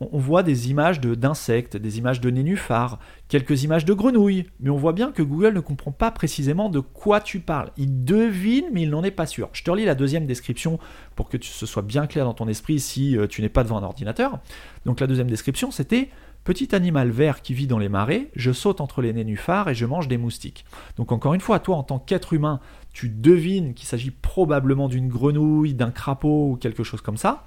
on 0.00 0.18
voit 0.18 0.42
des 0.42 0.70
images 0.70 1.00
d'insectes, 1.00 1.76
des 1.76 1.98
images 1.98 2.20
de 2.20 2.30
nénuphars, 2.30 2.98
quelques 3.28 3.64
images 3.64 3.84
de 3.84 3.92
grenouilles, 3.92 4.46
mais 4.58 4.70
on 4.70 4.76
voit 4.76 4.92
bien 4.92 5.12
que 5.12 5.22
Google 5.22 5.54
ne 5.54 5.60
comprend 5.60 5.92
pas 5.92 6.10
précisément 6.10 6.70
de 6.70 6.80
quoi 6.80 7.20
tu 7.20 7.40
parles. 7.40 7.70
Il 7.76 8.04
devine, 8.04 8.66
mais 8.72 8.82
il 8.82 8.90
n'en 8.90 9.04
est 9.04 9.10
pas 9.10 9.26
sûr. 9.26 9.50
Je 9.52 9.62
te 9.62 9.70
relis 9.70 9.84
la 9.84 9.94
deuxième 9.94 10.26
description 10.26 10.78
pour 11.16 11.28
que 11.28 11.36
ce 11.40 11.66
soit 11.66 11.82
bien 11.82 12.06
clair 12.06 12.24
dans 12.24 12.34
ton 12.34 12.48
esprit 12.48 12.80
si 12.80 13.16
euh, 13.16 13.26
tu 13.26 13.42
n'es 13.42 13.48
pas 13.48 13.62
devant 13.62 13.76
un 13.76 13.82
ordinateur. 13.82 14.38
Donc 14.86 15.00
la 15.00 15.06
deuxième 15.06 15.28
description, 15.28 15.70
c'était 15.70 16.08
Petit 16.42 16.74
animal 16.74 17.10
vert 17.10 17.42
qui 17.42 17.52
vit 17.52 17.66
dans 17.66 17.78
les 17.78 17.90
marais, 17.90 18.30
je 18.34 18.50
saute 18.50 18.80
entre 18.80 19.02
les 19.02 19.12
nénuphars 19.12 19.68
et 19.68 19.74
je 19.74 19.84
mange 19.84 20.08
des 20.08 20.16
moustiques. 20.16 20.64
Donc 20.96 21.12
encore 21.12 21.34
une 21.34 21.40
fois, 21.42 21.58
toi 21.58 21.76
en 21.76 21.82
tant 21.82 21.98
qu'être 21.98 22.32
humain, 22.32 22.60
tu 22.94 23.10
devines 23.10 23.74
qu'il 23.74 23.86
s'agit 23.86 24.10
probablement 24.10 24.88
d'une 24.88 25.08
grenouille, 25.08 25.74
d'un 25.74 25.90
crapaud 25.90 26.52
ou 26.52 26.56
quelque 26.56 26.82
chose 26.82 27.02
comme 27.02 27.18
ça. 27.18 27.44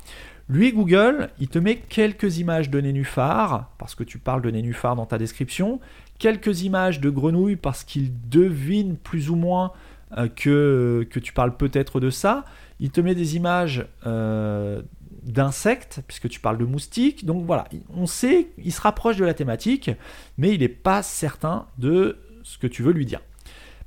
Lui, 0.53 0.71
Google, 0.71 1.31
il 1.39 1.47
te 1.47 1.57
met 1.57 1.77
quelques 1.77 2.37
images 2.37 2.69
de 2.69 2.79
nénuphars, 2.79 3.71
parce 3.79 3.95
que 3.95 4.03
tu 4.03 4.19
parles 4.19 4.43
de 4.43 4.51
nénuphars 4.51 4.95
dans 4.95 5.07
ta 5.07 5.17
description, 5.17 5.79
quelques 6.19 6.61
images 6.61 6.99
de 6.99 7.09
grenouilles, 7.09 7.55
parce 7.55 7.83
qu'il 7.83 8.11
devine 8.29 8.95
plus 8.97 9.31
ou 9.31 9.35
moins 9.35 9.71
euh, 10.15 10.27
que, 10.27 11.07
que 11.09 11.19
tu 11.19 11.33
parles 11.33 11.57
peut-être 11.57 11.99
de 11.99 12.11
ça. 12.11 12.45
Il 12.79 12.91
te 12.91 13.01
met 13.01 13.15
des 13.15 13.35
images 13.35 13.87
euh, 14.05 14.83
d'insectes, 15.23 16.01
puisque 16.05 16.29
tu 16.29 16.39
parles 16.39 16.59
de 16.59 16.65
moustiques. 16.65 17.25
Donc 17.25 17.47
voilà, 17.47 17.67
on 17.89 18.05
sait, 18.05 18.49
il 18.63 18.71
se 18.71 18.81
rapproche 18.81 19.17
de 19.17 19.25
la 19.25 19.33
thématique, 19.33 19.89
mais 20.37 20.53
il 20.53 20.59
n'est 20.59 20.67
pas 20.67 21.01
certain 21.01 21.65
de 21.79 22.19
ce 22.43 22.59
que 22.59 22.67
tu 22.67 22.83
veux 22.83 22.93
lui 22.93 23.07
dire. 23.07 23.21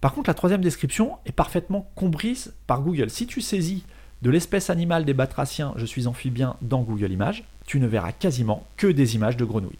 Par 0.00 0.12
contre, 0.12 0.28
la 0.30 0.34
troisième 0.34 0.62
description 0.62 1.18
est 1.26 1.32
parfaitement 1.32 1.92
comprise 1.94 2.56
par 2.66 2.82
Google. 2.82 3.08
Si 3.08 3.28
tu 3.28 3.40
saisis 3.40 3.84
de 4.22 4.30
l'espèce 4.30 4.70
animale 4.70 5.04
des 5.04 5.14
batraciens, 5.14 5.74
je 5.76 5.86
suis 5.86 6.06
amphibien 6.06 6.56
dans 6.62 6.82
Google 6.82 7.12
Images, 7.12 7.44
tu 7.66 7.80
ne 7.80 7.86
verras 7.86 8.12
quasiment 8.12 8.66
que 8.76 8.86
des 8.86 9.14
images 9.14 9.36
de 9.36 9.44
grenouilles. 9.44 9.78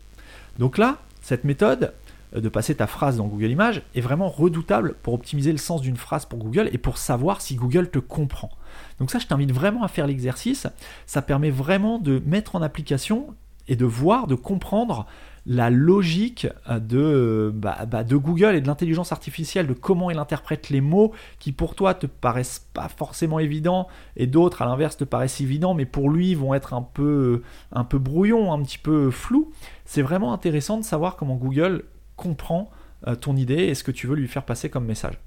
Donc 0.58 0.78
là, 0.78 0.98
cette 1.22 1.44
méthode 1.44 1.92
euh, 2.34 2.40
de 2.40 2.48
passer 2.48 2.74
ta 2.74 2.86
phrase 2.86 3.16
dans 3.16 3.26
Google 3.26 3.50
Images 3.50 3.82
est 3.94 4.00
vraiment 4.00 4.28
redoutable 4.28 4.94
pour 5.02 5.14
optimiser 5.14 5.52
le 5.52 5.58
sens 5.58 5.80
d'une 5.80 5.96
phrase 5.96 6.26
pour 6.26 6.38
Google 6.38 6.68
et 6.72 6.78
pour 6.78 6.98
savoir 6.98 7.40
si 7.40 7.54
Google 7.54 7.90
te 7.90 7.98
comprend. 7.98 8.50
Donc 8.98 9.10
ça, 9.10 9.18
je 9.18 9.26
t'invite 9.26 9.52
vraiment 9.52 9.82
à 9.82 9.88
faire 9.88 10.06
l'exercice. 10.06 10.66
Ça 11.06 11.22
permet 11.22 11.50
vraiment 11.50 11.98
de 11.98 12.22
mettre 12.26 12.56
en 12.56 12.62
application 12.62 13.34
et 13.68 13.76
de 13.76 13.84
voir, 13.84 14.26
de 14.26 14.34
comprendre 14.34 15.06
la 15.46 15.70
logique 15.70 16.48
euh, 16.68 16.80
de, 16.80 17.52
bah, 17.54 17.86
bah, 17.86 18.02
de 18.02 18.16
Google 18.16 18.56
et 18.56 18.60
de 18.60 18.66
l'intelligence 18.66 19.12
artificielle, 19.12 19.68
de 19.68 19.72
comment 19.72 20.10
il 20.10 20.18
interprète 20.18 20.70
les 20.70 20.80
mots 20.80 21.12
qui 21.38 21.52
pour 21.52 21.74
toi 21.74 21.94
te 21.94 22.06
paraissent 22.06 22.66
pas 22.74 22.88
forcément 22.88 23.38
évidents 23.38 23.86
et 24.16 24.26
d'autres 24.26 24.62
à 24.62 24.66
l'inverse 24.66 24.96
te 24.96 25.04
paraissent 25.04 25.40
évidents 25.40 25.74
mais 25.74 25.86
pour 25.86 26.10
lui 26.10 26.34
vont 26.34 26.52
être 26.52 26.74
un 26.74 26.82
peu, 26.82 27.42
un 27.72 27.84
peu 27.84 27.98
brouillons, 27.98 28.52
un 28.52 28.60
petit 28.62 28.78
peu 28.78 29.10
flous. 29.10 29.52
C'est 29.84 30.02
vraiment 30.02 30.32
intéressant 30.32 30.78
de 30.78 30.84
savoir 30.84 31.16
comment 31.16 31.36
Google 31.36 31.84
comprend 32.16 32.70
euh, 33.06 33.14
ton 33.14 33.36
idée 33.36 33.64
et 33.64 33.74
ce 33.74 33.84
que 33.84 33.92
tu 33.92 34.08
veux 34.08 34.16
lui 34.16 34.28
faire 34.28 34.44
passer 34.44 34.68
comme 34.68 34.84
message. 34.84 35.18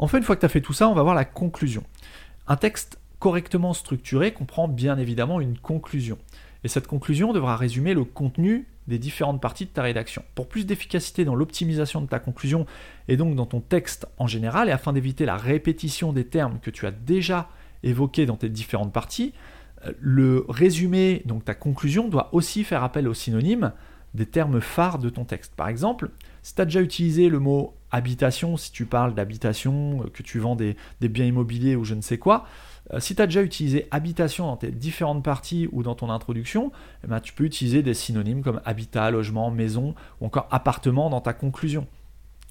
Enfin, 0.00 0.18
une 0.18 0.24
fois 0.24 0.34
que 0.34 0.40
tu 0.40 0.46
as 0.46 0.50
fait 0.50 0.60
tout 0.60 0.72
ça, 0.72 0.88
on 0.88 0.94
va 0.94 1.02
voir 1.02 1.14
la 1.14 1.24
conclusion. 1.24 1.84
Un 2.46 2.56
texte 2.56 2.98
correctement 3.18 3.74
structuré 3.74 4.32
comprend 4.32 4.68
bien 4.68 4.96
évidemment 4.96 5.40
une 5.40 5.58
conclusion. 5.58 6.18
Et 6.64 6.68
cette 6.68 6.86
conclusion 6.86 7.32
devra 7.32 7.56
résumer 7.56 7.94
le 7.94 8.04
contenu 8.04 8.66
des 8.88 8.98
différentes 8.98 9.40
parties 9.40 9.66
de 9.66 9.70
ta 9.70 9.82
rédaction. 9.82 10.24
Pour 10.34 10.48
plus 10.48 10.66
d'efficacité 10.66 11.24
dans 11.24 11.34
l'optimisation 11.34 12.00
de 12.00 12.06
ta 12.06 12.18
conclusion 12.18 12.66
et 13.06 13.16
donc 13.16 13.36
dans 13.36 13.46
ton 13.46 13.60
texte 13.60 14.06
en 14.16 14.26
général, 14.26 14.68
et 14.68 14.72
afin 14.72 14.92
d'éviter 14.92 15.26
la 15.26 15.36
répétition 15.36 16.12
des 16.12 16.24
termes 16.24 16.58
que 16.60 16.70
tu 16.70 16.86
as 16.86 16.90
déjà 16.90 17.48
évoqués 17.82 18.26
dans 18.26 18.36
tes 18.36 18.48
différentes 18.48 18.92
parties, 18.92 19.34
euh, 19.84 19.92
le 20.00 20.44
résumé, 20.48 21.22
donc 21.26 21.44
ta 21.44 21.54
conclusion, 21.54 22.08
doit 22.08 22.30
aussi 22.32 22.64
faire 22.64 22.82
appel 22.82 23.06
aux 23.06 23.14
synonymes 23.14 23.72
des 24.14 24.26
termes 24.26 24.60
phares 24.60 24.98
de 24.98 25.10
ton 25.10 25.24
texte. 25.24 25.52
Par 25.54 25.68
exemple, 25.68 26.10
si 26.42 26.54
tu 26.54 26.62
as 26.62 26.64
déjà 26.64 26.80
utilisé 26.80 27.28
le 27.28 27.38
mot 27.38 27.74
habitation, 27.90 28.56
si 28.56 28.72
tu 28.72 28.86
parles 28.86 29.14
d'habitation, 29.14 30.02
euh, 30.02 30.10
que 30.10 30.22
tu 30.22 30.38
vends 30.38 30.56
des, 30.56 30.76
des 31.00 31.08
biens 31.08 31.26
immobiliers 31.26 31.76
ou 31.76 31.84
je 31.84 31.94
ne 31.94 32.00
sais 32.00 32.18
quoi, 32.18 32.46
si 32.98 33.14
tu 33.14 33.22
as 33.22 33.26
déjà 33.26 33.42
utilisé 33.42 33.86
habitation 33.90 34.46
dans 34.46 34.56
tes 34.56 34.70
différentes 34.70 35.22
parties 35.22 35.68
ou 35.72 35.82
dans 35.82 35.94
ton 35.94 36.10
introduction, 36.10 36.72
eh 37.04 37.06
ben, 37.06 37.20
tu 37.20 37.32
peux 37.32 37.44
utiliser 37.44 37.82
des 37.82 37.94
synonymes 37.94 38.42
comme 38.42 38.60
habitat, 38.64 39.10
logement, 39.10 39.50
maison 39.50 39.94
ou 40.20 40.26
encore 40.26 40.48
appartement 40.50 41.10
dans 41.10 41.20
ta 41.20 41.32
conclusion. 41.32 41.86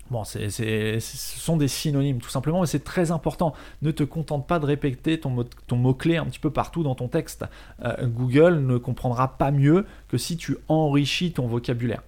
Bon, 0.10 0.24
ce 0.24 1.00
sont 1.00 1.58
des 1.58 1.68
synonymes 1.68 2.20
tout 2.20 2.30
simplement, 2.30 2.62
mais 2.62 2.68
c'est 2.68 2.84
très 2.84 3.12
important. 3.12 3.54
Ne 3.82 3.92
te 3.92 4.04
contente 4.04 4.48
pas 4.48 4.60
de 4.60 4.66
répéter 4.66 5.20
ton, 5.20 5.46
mot-clé 5.72 6.18
un 6.18 6.26
petit 6.26 6.40
peu 6.40 6.50
partout 6.50 6.84
dans 6.84 6.96
ton 6.96 7.10
texte. 7.10 7.46
Euh, 7.84 8.08
Google 8.08 8.60
ne 8.66 8.78
comprendra 8.78 9.38
pas 9.38 9.52
mieux 9.52 9.86
que 10.08 10.18
si 10.18 10.38
tu 10.38 10.58
enrichis 10.70 11.34
ton 11.34 11.48
vocabulaire. 11.48 12.04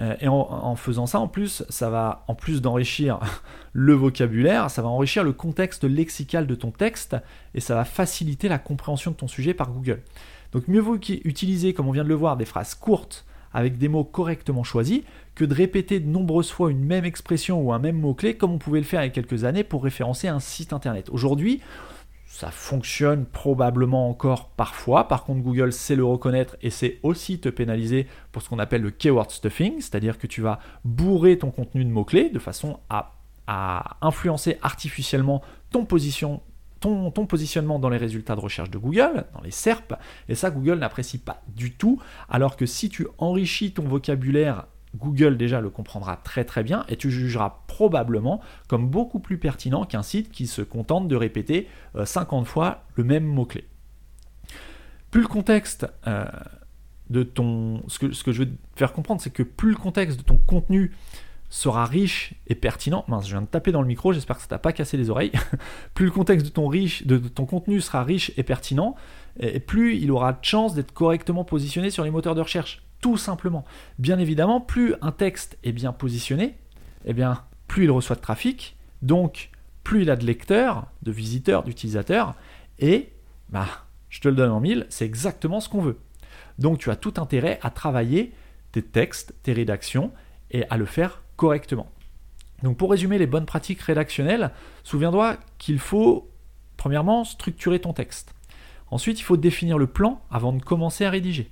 Euh, 0.00 0.14
et 0.20 0.28
en, 0.28 0.76
faisant 0.76 1.06
ça, 1.06 1.18
en 1.18 1.28
plus, 1.28 1.64
ça 1.68 1.90
va, 1.90 2.24
en 2.28 2.34
plus 2.34 2.62
d'enrichir 2.62 3.18
le 3.72 3.94
vocabulaire, 3.94 4.70
ça 4.70 4.82
va 4.82 4.88
enrichir 4.88 5.24
le 5.24 5.32
contexte 5.32 5.84
lexical 5.84 6.46
de 6.46 6.54
ton 6.54 6.70
texte 6.70 7.16
et 7.54 7.60
ça 7.60 7.74
va 7.74 7.84
faciliter 7.84 8.48
la 8.48 8.58
compréhension 8.58 9.10
de 9.10 9.16
ton 9.16 9.28
sujet 9.28 9.54
par 9.54 9.70
Google. 9.70 10.02
Donc 10.52 10.68
mieux 10.68 10.80
vaut 10.80 10.96
utiliser, 10.96 11.74
comme 11.74 11.88
on 11.88 11.92
vient 11.92 12.04
de 12.04 12.08
le 12.08 12.14
voir, 12.14 12.36
des 12.36 12.44
phrases 12.44 12.74
courtes 12.74 13.26
avec 13.52 13.78
des 13.78 13.88
mots 13.88 14.04
correctement 14.04 14.62
choisis 14.62 15.02
que 15.34 15.44
de 15.44 15.54
répéter 15.54 16.00
de 16.00 16.06
nombreuses 16.06 16.50
fois 16.50 16.70
une 16.70 16.84
même 16.84 17.04
expression 17.04 17.60
ou 17.60 17.72
un 17.72 17.78
même 17.78 17.98
mot-clé 17.98 18.36
comme 18.36 18.52
on 18.52 18.58
pouvait 18.58 18.80
le 18.80 18.84
faire 18.84 19.02
il 19.02 19.06
y 19.06 19.08
a 19.08 19.12
quelques 19.12 19.44
années 19.44 19.64
pour 19.64 19.82
référencer 19.82 20.28
un 20.28 20.40
site 20.40 20.72
internet. 20.72 21.08
Aujourd'hui, 21.10 21.60
ça 22.28 22.50
fonctionne 22.50 23.24
probablement 23.24 24.10
encore 24.10 24.50
parfois. 24.50 25.08
Par 25.08 25.24
contre, 25.24 25.40
Google 25.40 25.72
sait 25.72 25.96
le 25.96 26.04
reconnaître 26.04 26.56
et 26.60 26.68
sait 26.68 27.00
aussi 27.02 27.40
te 27.40 27.48
pénaliser 27.48 28.06
pour 28.32 28.42
ce 28.42 28.50
qu'on 28.50 28.58
appelle 28.58 28.82
le 28.82 28.90
keyword 28.90 29.30
stuffing, 29.30 29.80
c'est-à-dire 29.80 30.18
que 30.18 30.26
tu 30.26 30.42
vas 30.42 30.60
bourrer 30.84 31.38
ton 31.38 31.50
contenu 31.50 31.84
de 31.86 31.90
mots-clés 31.90 32.28
de 32.28 32.38
façon 32.38 32.80
à, 32.90 33.14
influencer 34.02 34.58
artificiellement 34.60 35.40
ton, 35.70 35.86
ton, 35.86 37.26
positionnement 37.26 37.78
dans 37.78 37.88
les 37.88 37.96
résultats 37.96 38.36
de 38.36 38.40
recherche 38.40 38.68
de 38.68 38.76
Google, 38.76 39.24
dans 39.32 39.40
les 39.40 39.50
SERP. 39.50 39.94
Et 40.28 40.34
ça, 40.34 40.50
Google 40.50 40.78
n'apprécie 40.80 41.16
pas 41.16 41.42
du 41.48 41.72
tout. 41.72 41.98
Alors 42.28 42.58
que 42.58 42.66
si 42.66 42.90
tu 42.90 43.06
enrichis 43.16 43.72
ton 43.72 43.84
vocabulaire 43.84 44.66
Google 44.96 45.36
déjà 45.36 45.60
le 45.60 45.70
comprendra 45.70 46.16
très 46.16 46.44
très 46.44 46.62
bien 46.62 46.84
et 46.88 46.96
tu 46.96 47.10
jugeras 47.10 47.62
probablement 47.66 48.40
comme 48.68 48.88
beaucoup 48.88 49.20
plus 49.20 49.38
pertinent 49.38 49.84
qu'un 49.84 50.02
site 50.02 50.30
qui 50.30 50.46
se 50.46 50.62
contente 50.62 51.08
de 51.08 51.16
répéter 51.16 51.68
50 52.02 52.42
euh, 52.42 52.46
fois 52.46 52.84
le 52.94 53.04
même 53.04 53.24
mot-clé. 53.24 53.66
Plus 55.10 55.22
le 55.22 55.28
contexte 55.28 55.86
euh, 56.06 56.24
de 57.10 57.22
ton... 57.22 57.82
Ce 57.88 57.98
que, 57.98 58.32
je 58.32 58.42
veux 58.42 58.50
faire 58.76 58.92
comprendre, 58.92 59.20
c'est 59.20 59.32
que 59.32 59.42
plus 59.42 59.70
le 59.70 59.76
contexte 59.76 60.18
de 60.18 60.24
ton 60.24 60.36
contenu 60.36 60.92
sera 61.50 61.86
riche 61.86 62.34
et 62.46 62.54
pertinent. 62.54 63.04
Mince, 63.08 63.26
je 63.26 63.30
viens 63.30 63.40
de 63.40 63.46
taper 63.46 63.72
dans 63.72 63.80
le 63.80 63.88
micro, 63.88 64.12
j'espère 64.12 64.36
que 64.36 64.42
ça 64.42 64.48
t'a 64.48 64.58
pas 64.58 64.72
cassé 64.72 64.98
les 64.98 65.08
oreilles. 65.08 65.32
plus 65.94 66.06
le 66.06 66.10
contexte 66.10 66.44
de 66.44 66.50
ton, 66.50 66.68
riche, 66.68 67.06
de 67.06 67.16
ton 67.16 67.46
contenu 67.46 67.80
sera 67.80 68.04
riche 68.04 68.32
et 68.36 68.42
pertinent, 68.42 68.96
et 69.40 69.60
plus 69.60 69.96
il 69.96 70.10
aura 70.10 70.34
de 70.34 70.44
chance 70.44 70.74
d'être 70.74 70.92
correctement 70.92 71.44
positionné 71.44 71.88
sur 71.88 72.04
les 72.04 72.10
moteurs 72.10 72.34
de 72.34 72.42
recherche 72.42 72.82
tout 73.00 73.16
simplement. 73.16 73.64
Bien 73.98 74.18
évidemment, 74.18 74.60
plus 74.60 74.94
un 75.00 75.12
texte 75.12 75.58
est 75.62 75.72
bien 75.72 75.92
positionné, 75.92 76.56
eh 77.04 77.12
bien, 77.12 77.42
plus 77.66 77.84
il 77.84 77.90
reçoit 77.90 78.16
de 78.16 78.20
trafic, 78.20 78.76
donc 79.02 79.50
plus 79.84 80.02
il 80.02 80.10
a 80.10 80.16
de 80.16 80.26
lecteurs, 80.26 80.86
de 81.02 81.12
visiteurs, 81.12 81.62
d'utilisateurs, 81.62 82.34
et 82.78 83.12
bah, 83.50 83.66
je 84.08 84.20
te 84.20 84.28
le 84.28 84.34
donne 84.34 84.50
en 84.50 84.60
mille, 84.60 84.86
c'est 84.88 85.04
exactement 85.04 85.60
ce 85.60 85.68
qu'on 85.68 85.82
veut. 85.82 85.98
Donc 86.58 86.78
tu 86.78 86.90
as 86.90 86.96
tout 86.96 87.14
intérêt 87.18 87.58
à 87.62 87.70
travailler 87.70 88.32
tes 88.72 88.82
textes, 88.82 89.34
tes 89.42 89.52
rédactions, 89.52 90.12
et 90.50 90.64
à 90.70 90.76
le 90.76 90.86
faire 90.86 91.22
correctement. 91.36 91.90
Donc 92.62 92.76
pour 92.76 92.90
résumer 92.90 93.18
les 93.18 93.26
bonnes 93.26 93.46
pratiques 93.46 93.80
rédactionnelles, 93.82 94.50
souviens-toi 94.82 95.36
qu'il 95.58 95.78
faut, 95.78 96.30
premièrement, 96.76 97.24
structurer 97.24 97.80
ton 97.80 97.92
texte. 97.92 98.34
Ensuite, 98.90 99.20
il 99.20 99.22
faut 99.22 99.36
définir 99.36 99.78
le 99.78 99.86
plan 99.86 100.22
avant 100.30 100.52
de 100.52 100.62
commencer 100.62 101.04
à 101.04 101.10
rédiger. 101.10 101.50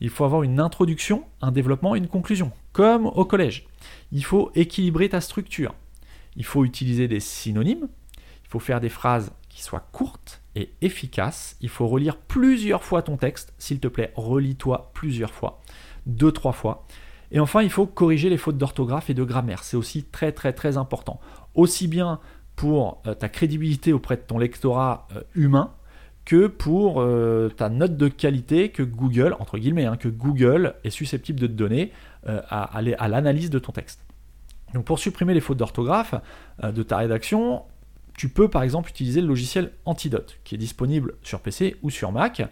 Il 0.00 0.10
faut 0.10 0.24
avoir 0.24 0.42
une 0.42 0.60
introduction, 0.60 1.24
un 1.40 1.52
développement 1.52 1.94
une 1.94 2.08
conclusion, 2.08 2.52
comme 2.72 3.06
au 3.06 3.24
collège. 3.24 3.66
Il 4.12 4.24
faut 4.24 4.50
équilibrer 4.54 5.08
ta 5.08 5.20
structure. 5.20 5.74
Il 6.36 6.44
faut 6.44 6.64
utiliser 6.64 7.08
des 7.08 7.20
synonymes. 7.20 7.88
Il 8.44 8.48
faut 8.48 8.58
faire 8.58 8.80
des 8.80 8.90
phrases 8.90 9.32
qui 9.48 9.62
soient 9.62 9.88
courtes 9.92 10.42
et 10.54 10.70
efficaces. 10.82 11.56
Il 11.60 11.70
faut 11.70 11.86
relire 11.86 12.16
plusieurs 12.18 12.84
fois 12.84 13.02
ton 13.02 13.16
texte. 13.16 13.54
S'il 13.58 13.80
te 13.80 13.88
plaît, 13.88 14.12
relis-toi 14.16 14.90
plusieurs 14.94 15.32
fois, 15.32 15.62
deux, 16.04 16.30
trois 16.30 16.52
fois. 16.52 16.86
Et 17.32 17.40
enfin, 17.40 17.62
il 17.62 17.70
faut 17.70 17.86
corriger 17.86 18.28
les 18.28 18.36
fautes 18.36 18.58
d'orthographe 18.58 19.10
et 19.10 19.14
de 19.14 19.24
grammaire. 19.24 19.64
C'est 19.64 19.76
aussi 19.76 20.04
très, 20.04 20.32
très, 20.32 20.52
très 20.52 20.76
important. 20.76 21.20
Aussi 21.54 21.88
bien 21.88 22.20
pour 22.54 23.02
euh, 23.06 23.14
ta 23.14 23.28
crédibilité 23.28 23.92
auprès 23.92 24.16
de 24.16 24.22
ton 24.22 24.38
lectorat 24.38 25.08
euh, 25.14 25.22
humain, 25.34 25.74
que 26.26 26.48
pour 26.48 27.00
euh, 27.00 27.48
ta 27.56 27.70
note 27.70 27.96
de 27.96 28.08
qualité 28.08 28.68
que 28.70 28.82
Google, 28.82 29.34
entre 29.38 29.56
guillemets, 29.58 29.86
hein, 29.86 29.96
que 29.96 30.08
Google 30.08 30.74
est 30.84 30.90
susceptible 30.90 31.40
de 31.40 31.46
te 31.46 31.52
donner 31.52 31.92
euh, 32.28 32.42
à, 32.50 32.82
l'analyse 33.08 33.48
de 33.48 33.60
ton 33.60 33.72
texte. 33.72 34.04
Donc 34.74 34.84
pour 34.84 34.98
supprimer 34.98 35.32
les 35.32 35.40
fautes 35.40 35.56
d'orthographe 35.56 36.16
euh, 36.64 36.72
de 36.72 36.82
ta 36.82 36.98
rédaction, 36.98 37.62
tu 38.18 38.28
peux 38.28 38.48
par 38.48 38.64
exemple 38.64 38.90
utiliser 38.90 39.20
le 39.20 39.28
logiciel 39.28 39.70
Antidote, 39.84 40.40
qui 40.42 40.56
est 40.56 40.58
disponible 40.58 41.14
sur 41.22 41.40
PC 41.40 41.76
ou 41.82 41.90
sur 41.90 42.12
Mac. 42.12 42.42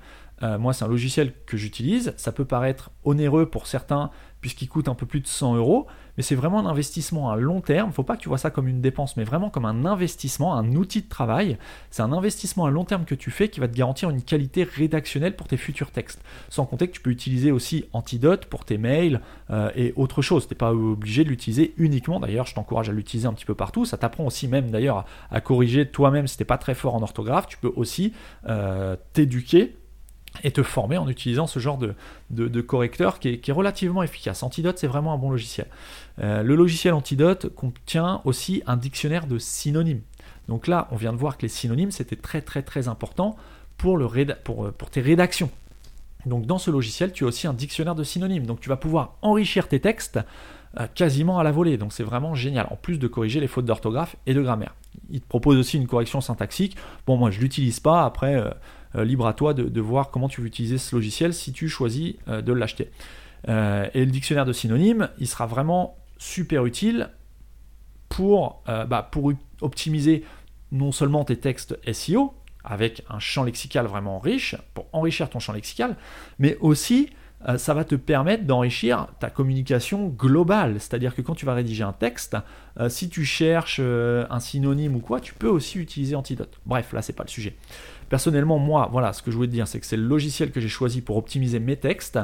moi, 0.43 0.75
c'est 0.75 0.85
un 0.85 0.89
logiciel 0.89 1.33
que 1.47 1.57
j'utilise. 1.57 2.13
Ça 2.19 2.33
peut 2.33 2.45
paraître 2.45 2.91
onéreux 3.03 3.47
pour 3.47 3.67
certains 3.67 4.11
puisqu'il 4.45 4.69
coûte 4.69 4.89
un 4.89 4.95
peu 4.95 5.07
plus 5.07 5.21
de 5.21 5.27
100 5.27 5.57
euros, 5.57 5.87
mais 6.19 6.23
c'est 6.23 6.35
vraiment 6.35 6.59
un 6.59 6.67
investissement 6.67 7.31
à 7.31 7.37
long 7.37 7.63
terme. 7.63 7.93
Faut 7.93 8.03
pas 8.03 8.15
que 8.15 8.21
tu 8.21 8.29
vois 8.29 8.37
ça 8.37 8.51
comme 8.51 8.69
une 8.69 8.83
dépense, 8.83 9.17
mais 9.17 9.25
vraiment 9.25 9.49
comme 9.49 9.65
un 9.65 9.87
investissement, 9.87 10.55
un 10.55 10.75
outil 10.75 11.01
de 11.01 11.09
travail. 11.09 11.57
C'est 11.91 12.03
un 12.03 12.13
investissement 12.13 12.67
à 12.67 12.71
long 12.71 12.85
terme 12.85 13.07
que 13.07 13.15
tu 13.15 13.31
fais 13.31 13.49
qui 13.49 13.59
va 13.59 13.69
te 13.69 13.75
garantir 13.75 14.11
une 14.11 14.21
qualité 14.21 14.65
rédactionnelle 14.65 15.35
pour 15.35 15.49
tes 15.49 15.57
futurs 15.57 15.91
textes. 15.93 16.21
Sans 16.51 16.67
compter 16.67 16.89
que 16.89 16.93
tu 16.93 17.01
peux 17.01 17.09
utiliser 17.09 17.53
aussi 17.53 17.87
Antidote 17.95 18.45
pour 18.45 18.67
tes 18.67 18.77
mails 18.77 19.23
euh, 19.49 19.71
et 19.77 19.95
autre 19.97 20.21
chose. 20.21 20.47
Tu 20.47 20.53
n'es 20.53 20.59
pas 20.59 20.75
obligé 20.75 21.25
de 21.25 21.31
l'utiliser 21.31 21.73
uniquement. 21.79 22.21
D'ailleurs, 22.21 22.45
je 22.45 22.55
t'encourage 22.55 22.91
à 22.91 22.93
l'utiliser 22.93 23.27
un 23.27 23.33
petit 23.33 23.47
peu 23.47 23.55
partout. 23.55 23.87
Ça 23.87 23.97
t'apprend 23.97 24.27
aussi 24.27 24.47
même 24.47 24.71
d'ailleurs 24.71 25.07
à, 25.31 25.41
corriger 25.41 25.89
toi-même 25.89 26.27
si 26.27 26.37
tu 26.37 26.43
n'es 26.43 26.47
pas 26.47 26.59
très 26.59 26.75
fort 26.75 26.95
en 26.95 27.01
orthographe. 27.01 27.47
Tu 27.47 27.57
peux 27.57 27.73
aussi 27.75 28.13
euh, 28.47 28.95
t'éduquer 29.15 29.75
et 30.43 30.51
te 30.51 30.63
former 30.63 30.99
en 30.99 31.09
utilisant 31.09 31.47
ce 31.47 31.59
genre 31.59 31.79
de, 31.79 31.95
de, 32.31 32.61
correcteur 32.61 33.19
qui 33.19 33.29
est, 33.29 33.53
relativement 33.53 34.03
efficace. 34.03 34.43
Antidote, 34.43 34.79
c'est 34.79 34.87
vraiment 34.87 35.13
un 35.13 35.19
bon 35.19 35.31
logiciel. 35.31 35.67
Euh, 36.19 36.43
le 36.43 36.55
logiciel 36.55 36.93
Antidote 36.93 37.55
contient 37.55 38.21
aussi 38.25 38.63
un 38.67 38.77
dictionnaire 38.77 39.27
de 39.27 39.39
synonymes. 39.39 40.03
Donc 40.49 40.67
là, 40.67 40.89
on 40.91 40.97
vient 40.97 41.13
de 41.13 41.19
voir 41.19 41.37
que 41.37 41.43
les 41.43 41.49
synonymes, 41.49 41.91
c'était 41.91 42.17
très 42.17 42.43
très 42.43 42.63
très 42.63 42.89
important 42.89 43.37
pour, 43.77 43.99
pour 44.45 44.91
tes 44.91 45.01
rédactions. 45.01 45.51
Donc 46.27 46.47
dans 46.47 46.59
ce 46.59 46.71
logiciel, 46.71 47.13
tu 47.13 47.25
as 47.25 47.27
aussi 47.27 47.47
un 47.47 47.53
dictionnaire 47.53 47.95
de 47.95 48.05
synonymes. 48.05 48.47
Donc 48.47 48.61
tu 48.61 48.69
vas 48.69 48.77
pouvoir 48.77 49.17
enrichir 49.23 49.69
tes 49.69 49.81
textes 49.81 50.19
euh, 50.81 50.87
quasiment 50.95 51.39
à 51.39 51.45
la 51.45 51.53
volée. 51.53 51.77
Donc 51.77 51.93
c'est 51.93 52.03
vraiment 52.03 52.35
génial, 52.35 52.67
en 52.71 52.77
plus 52.77 52.99
de 52.99 53.07
corriger 53.07 53.41
les 53.41 53.47
fautes 53.47 53.67
d'orthographe 53.67 54.17
et 54.27 54.35
de 54.35 54.43
grammaire. 54.43 54.75
Il 55.11 55.21
te 55.21 55.29
propose 55.29 55.59
aussi 55.59 55.77
une 55.77 55.87
correction 55.87 56.21
syntaxique. 56.21 56.77
Bon, 57.07 57.17
moi 57.17 57.31
je 57.31 57.39
ne 57.39 57.43
l'utilise 57.43 57.81
pas, 57.81 58.05
après... 58.05 58.37
Euh, 58.37 58.51
euh, 58.51 58.51
libre 59.03 59.27
à 59.27 59.33
toi 59.33 59.55
de, 59.55 59.81
voir 59.81 60.11
comment 60.11 60.29
tu 60.29 60.41
veux 60.41 60.47
utiliser 60.47 60.79
ce 60.79 60.95
logiciel 60.95 61.35
si 61.35 61.53
tu 61.53 61.69
choisis 61.69 62.15
euh, 62.29 62.43
de 62.43 62.53
l'acheter. 62.53 62.91
Euh, 63.49 63.89
et 63.95 64.05
le 64.05 64.11
dictionnaire 64.11 64.47
de 64.47 64.53
synonymes, 64.53 65.09
il 65.19 65.27
sera 65.27 65.47
vraiment 65.47 65.97
super 66.19 66.65
utile 66.65 67.11
pour, 68.09 68.63
bah, 68.67 69.09
pour 69.11 69.33
optimiser 69.61 70.23
non 70.71 70.93
seulement 70.93 71.25
tes 71.25 71.37
textes 71.37 71.77
SEO, 71.93 72.33
avec 72.63 73.03
un 73.11 73.19
champ 73.19 73.43
lexical 73.43 73.87
vraiment 73.87 74.21
riche, 74.21 74.55
pour 74.73 74.87
enrichir 74.93 75.29
ton 75.29 75.41
champ 75.41 75.53
lexical, 75.53 75.97
mais 76.39 76.57
aussi 76.61 77.11
ça 77.57 77.75
va 77.75 77.85
te 77.85 77.97
permettre 77.97 78.45
d'enrichir 78.45 79.09
ta 79.19 79.31
communication 79.31 80.07
globale. 80.07 80.77
C'est-à-dire 80.79 81.17
que 81.17 81.23
quand 81.23 81.35
tu 81.35 81.45
vas 81.45 81.55
rédiger 81.55 81.83
un 81.83 81.93
texte, 81.93 82.37
si 82.89 83.09
tu 83.09 83.25
cherches 83.25 83.81
un 83.81 84.41
synonyme 84.41 84.95
ou 84.95 85.01
quoi, 85.01 85.19
tu 85.19 85.35
peux 85.35 85.49
aussi 85.49 85.81
utiliser 85.81 86.15
Antidote. 86.15 86.61
Bref, 86.65 86.93
là, 86.93 87.03
c'est 87.03 87.13
pas 87.13 87.25
le 87.25 87.31
sujet. 87.31 87.57
Personnellement, 88.09 88.59
moi, 88.59 88.89
voilà, 88.91 89.13
ce 89.13 89.23
que 89.23 89.31
je 89.31 89.37
voulais 89.37 89.49
te 89.49 89.53
dire, 89.53 89.67
c'est 89.67 89.81
que 89.81 89.87
c'est 89.87 89.97
le 89.97 90.07
logiciel 90.07 90.51
que 90.51 90.61
j'ai 90.61 90.69
choisi 90.69 91.01
pour 91.01 91.17
optimiser 91.17 91.61
mes 91.61 91.77
textes, 91.77 92.19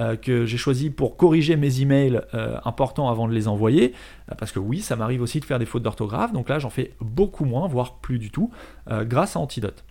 euh, 0.00 0.16
que 0.16 0.46
j'ai 0.46 0.56
choisi 0.56 0.90
pour 0.90 1.16
corriger 1.16 1.56
mes 1.56 1.80
emails 1.80 2.20
euh, 2.34 2.58
importants 2.64 3.08
avant 3.08 3.28
de 3.28 3.32
les 3.32 3.48
envoyer, 3.48 3.94
euh, 4.30 4.34
parce 4.38 4.52
que 4.52 4.58
oui, 4.58 4.80
ça 4.80 4.96
m'arrive 4.96 5.22
aussi 5.22 5.40
de 5.40 5.44
faire 5.44 5.58
des 5.58 5.66
fautes 5.66 5.82
d'orthographe, 5.82 6.32
donc 6.32 6.48
là, 6.48 6.58
j'en 6.58 6.70
fais 6.70 6.92
beaucoup 7.00 7.44
moins, 7.44 7.66
voire 7.68 7.98
plus 7.98 8.18
du 8.18 8.30
tout, 8.30 8.50
grâce 8.88 9.36
à 9.36 9.40
Antidote. 9.40 9.84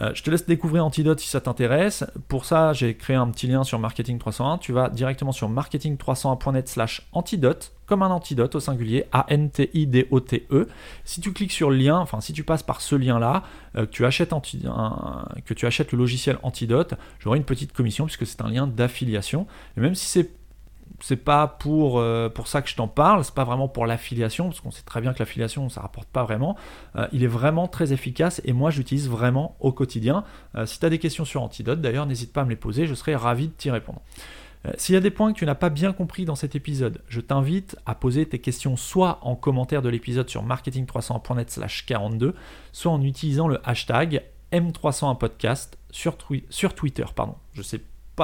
Euh, 0.00 0.12
je 0.14 0.22
te 0.22 0.30
laisse 0.30 0.46
découvrir 0.46 0.84
Antidote 0.84 1.20
si 1.20 1.28
ça 1.28 1.40
t'intéresse. 1.40 2.04
Pour 2.28 2.44
ça, 2.44 2.72
j'ai 2.72 2.94
créé 2.96 3.16
un 3.16 3.28
petit 3.30 3.46
lien 3.46 3.64
sur 3.64 3.78
Marketing 3.78 4.18
301. 4.18 4.58
Tu 4.58 4.72
vas 4.72 4.90
directement 4.90 5.32
sur 5.32 5.50
marketing301.net 5.50 6.68
slash 6.68 7.08
antidote, 7.12 7.72
comme 7.86 8.02
un 8.02 8.10
antidote 8.10 8.54
au 8.54 8.60
singulier, 8.60 9.06
A-N-T-I-D-O-T-E. 9.12 10.68
Si 11.04 11.20
tu 11.20 11.32
cliques 11.32 11.52
sur 11.52 11.70
le 11.70 11.76
lien, 11.76 11.98
enfin 11.98 12.20
si 12.20 12.32
tu 12.32 12.44
passes 12.44 12.62
par 12.62 12.80
ce 12.80 12.94
lien-là, 12.94 13.42
euh, 13.76 13.86
que, 13.86 13.90
tu 13.90 14.04
achètes 14.04 14.32
que 15.44 15.54
tu 15.54 15.66
achètes 15.66 15.92
le 15.92 15.98
logiciel 15.98 16.38
Antidote, 16.42 16.94
j'aurai 17.18 17.38
une 17.38 17.44
petite 17.44 17.72
commission 17.72 18.04
puisque 18.04 18.26
c'est 18.26 18.42
un 18.42 18.50
lien 18.50 18.66
d'affiliation. 18.66 19.46
Et 19.76 19.80
même 19.80 19.94
si 19.94 20.06
c'est 20.06 20.30
c'est 21.00 21.16
pas 21.16 21.46
pour, 21.46 21.98
euh, 21.98 22.28
pour 22.28 22.48
ça 22.48 22.62
que 22.62 22.68
je 22.68 22.76
t'en 22.76 22.88
parle, 22.88 23.24
c'est 23.24 23.34
pas 23.34 23.44
vraiment 23.44 23.68
pour 23.68 23.86
l'affiliation, 23.86 24.46
parce 24.48 24.60
qu'on 24.60 24.70
sait 24.70 24.82
très 24.82 25.00
bien 25.00 25.12
que 25.12 25.18
l'affiliation 25.18 25.68
ça 25.68 25.80
rapporte 25.80 26.08
pas 26.08 26.24
vraiment. 26.24 26.56
Euh, 26.96 27.06
il 27.12 27.22
est 27.22 27.28
vraiment 27.28 27.68
très 27.68 27.92
efficace 27.92 28.40
et 28.44 28.52
moi 28.52 28.70
j'utilise 28.70 29.08
vraiment 29.08 29.56
au 29.60 29.72
quotidien. 29.72 30.24
Euh, 30.54 30.66
si 30.66 30.78
tu 30.78 30.86
as 30.86 30.90
des 30.90 30.98
questions 30.98 31.24
sur 31.24 31.42
Antidote, 31.42 31.80
d'ailleurs, 31.80 32.06
n'hésite 32.06 32.32
pas 32.32 32.42
à 32.42 32.44
me 32.44 32.50
les 32.50 32.56
poser, 32.56 32.86
je 32.86 32.94
serai 32.94 33.14
ravi 33.14 33.48
de 33.48 33.52
t'y 33.52 33.70
répondre. 33.70 34.00
S'il 34.78 34.94
y 34.96 34.98
a 34.98 35.00
des 35.00 35.12
points 35.12 35.32
que 35.32 35.38
tu 35.38 35.46
n'as 35.46 35.54
pas 35.54 35.70
bien 35.70 35.92
compris 35.92 36.24
dans 36.24 36.34
cet 36.34 36.56
épisode, 36.56 37.00
je 37.06 37.20
t'invite 37.20 37.76
à 37.86 37.94
poser 37.94 38.26
tes 38.26 38.40
questions 38.40 38.76
soit 38.76 39.20
en 39.22 39.36
commentaire 39.36 39.80
de 39.80 39.88
l'épisode 39.88 40.28
sur 40.28 40.44
marketing300.net 40.44 41.48
slash 41.52 41.86
42, 41.86 42.34
soit 42.72 42.90
en 42.90 43.00
utilisant 43.00 43.46
le 43.46 43.60
hashtag 43.64 44.24
M301podcast 44.50 45.74
sur, 45.92 46.18
sur 46.50 46.74
Twitter. 46.74 47.04
Pardon. 47.14 47.36
Je 47.52 47.62
sais 47.62 47.80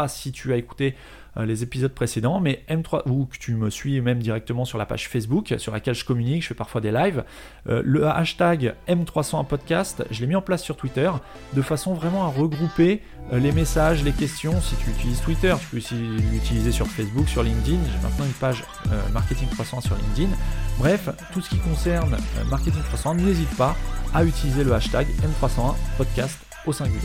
si 0.08 0.32
tu 0.32 0.52
as 0.52 0.56
écouté 0.56 0.94
euh, 1.38 1.46
les 1.46 1.62
épisodes 1.62 1.92
précédents, 1.92 2.40
mais 2.40 2.62
M3 2.68 3.08
ou 3.08 3.24
que 3.24 3.38
tu 3.38 3.54
me 3.54 3.70
suis 3.70 4.02
même 4.02 4.18
directement 4.18 4.66
sur 4.66 4.76
la 4.76 4.84
page 4.84 5.08
Facebook 5.08 5.54
sur 5.56 5.72
laquelle 5.72 5.94
je 5.94 6.04
communique, 6.04 6.42
je 6.42 6.48
fais 6.48 6.54
parfois 6.54 6.82
des 6.82 6.90
lives. 6.90 7.24
Euh, 7.68 7.80
le 7.84 8.06
hashtag 8.06 8.74
M301 8.86 9.46
podcast, 9.46 10.04
je 10.10 10.20
l'ai 10.20 10.26
mis 10.26 10.34
en 10.34 10.42
place 10.42 10.62
sur 10.62 10.76
Twitter 10.76 11.10
de 11.54 11.62
façon 11.62 11.94
vraiment 11.94 12.24
à 12.24 12.28
regrouper 12.28 13.00
euh, 13.32 13.38
les 13.38 13.52
messages, 13.52 14.04
les 14.04 14.12
questions. 14.12 14.60
Si 14.60 14.76
tu 14.76 14.90
utilises 14.90 15.22
Twitter, 15.22 15.54
tu 15.58 15.66
peux 15.68 15.76
aussi 15.78 15.94
l'utiliser 15.94 16.70
sur 16.70 16.86
Facebook, 16.86 17.26
sur 17.28 17.42
LinkedIn. 17.42 17.78
J'ai 17.90 18.02
maintenant 18.02 18.26
une 18.26 18.32
page 18.32 18.64
Marketing 19.14 19.48
301 19.48 19.80
sur 19.80 19.96
LinkedIn. 19.96 20.36
Bref, 20.78 21.08
tout 21.32 21.40
ce 21.40 21.48
qui 21.48 21.58
concerne 21.58 22.16
Marketing 22.50 22.82
301, 22.82 23.14
n'hésite 23.14 23.56
pas 23.56 23.74
à 24.12 24.22
utiliser 24.24 24.64
le 24.64 24.72
hashtag 24.74 25.06
M301 25.40 25.74
podcast 25.96 26.51
au 26.66 26.72
singulier. 26.72 26.98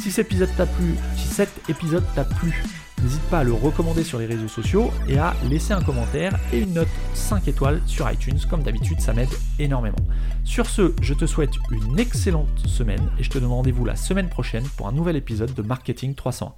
Si 0.00 0.10
cet 0.10 0.26
épisode 0.26 0.50
t'a 0.56 0.66
plu, 0.66 0.94
si 1.16 1.26
cet 1.28 1.50
épisode 1.68 2.04
t'a 2.14 2.24
plu, 2.24 2.62
N'hésite 3.02 3.22
pas 3.30 3.40
à 3.40 3.44
le 3.44 3.52
recommander 3.52 4.02
sur 4.02 4.18
les 4.18 4.26
réseaux 4.26 4.48
sociaux 4.48 4.90
et 5.08 5.18
à 5.18 5.34
laisser 5.48 5.72
un 5.72 5.82
commentaire 5.82 6.36
et 6.52 6.58
une 6.58 6.74
note 6.74 6.88
5 7.14 7.46
étoiles 7.46 7.80
sur 7.86 8.10
iTunes. 8.10 8.38
Comme 8.50 8.62
d'habitude, 8.62 9.00
ça 9.00 9.12
m'aide 9.12 9.28
énormément. 9.60 9.98
Sur 10.44 10.66
ce, 10.66 10.92
je 11.00 11.14
te 11.14 11.24
souhaite 11.24 11.52
une 11.70 11.98
excellente 11.98 12.48
semaine 12.66 13.08
et 13.18 13.22
je 13.22 13.30
te 13.30 13.38
donne 13.38 13.50
rendez-vous 13.50 13.84
la 13.84 13.94
semaine 13.94 14.28
prochaine 14.28 14.64
pour 14.76 14.88
un 14.88 14.92
nouvel 14.92 15.14
épisode 15.14 15.54
de 15.54 15.62
Marketing 15.62 16.14
301. 16.14 16.46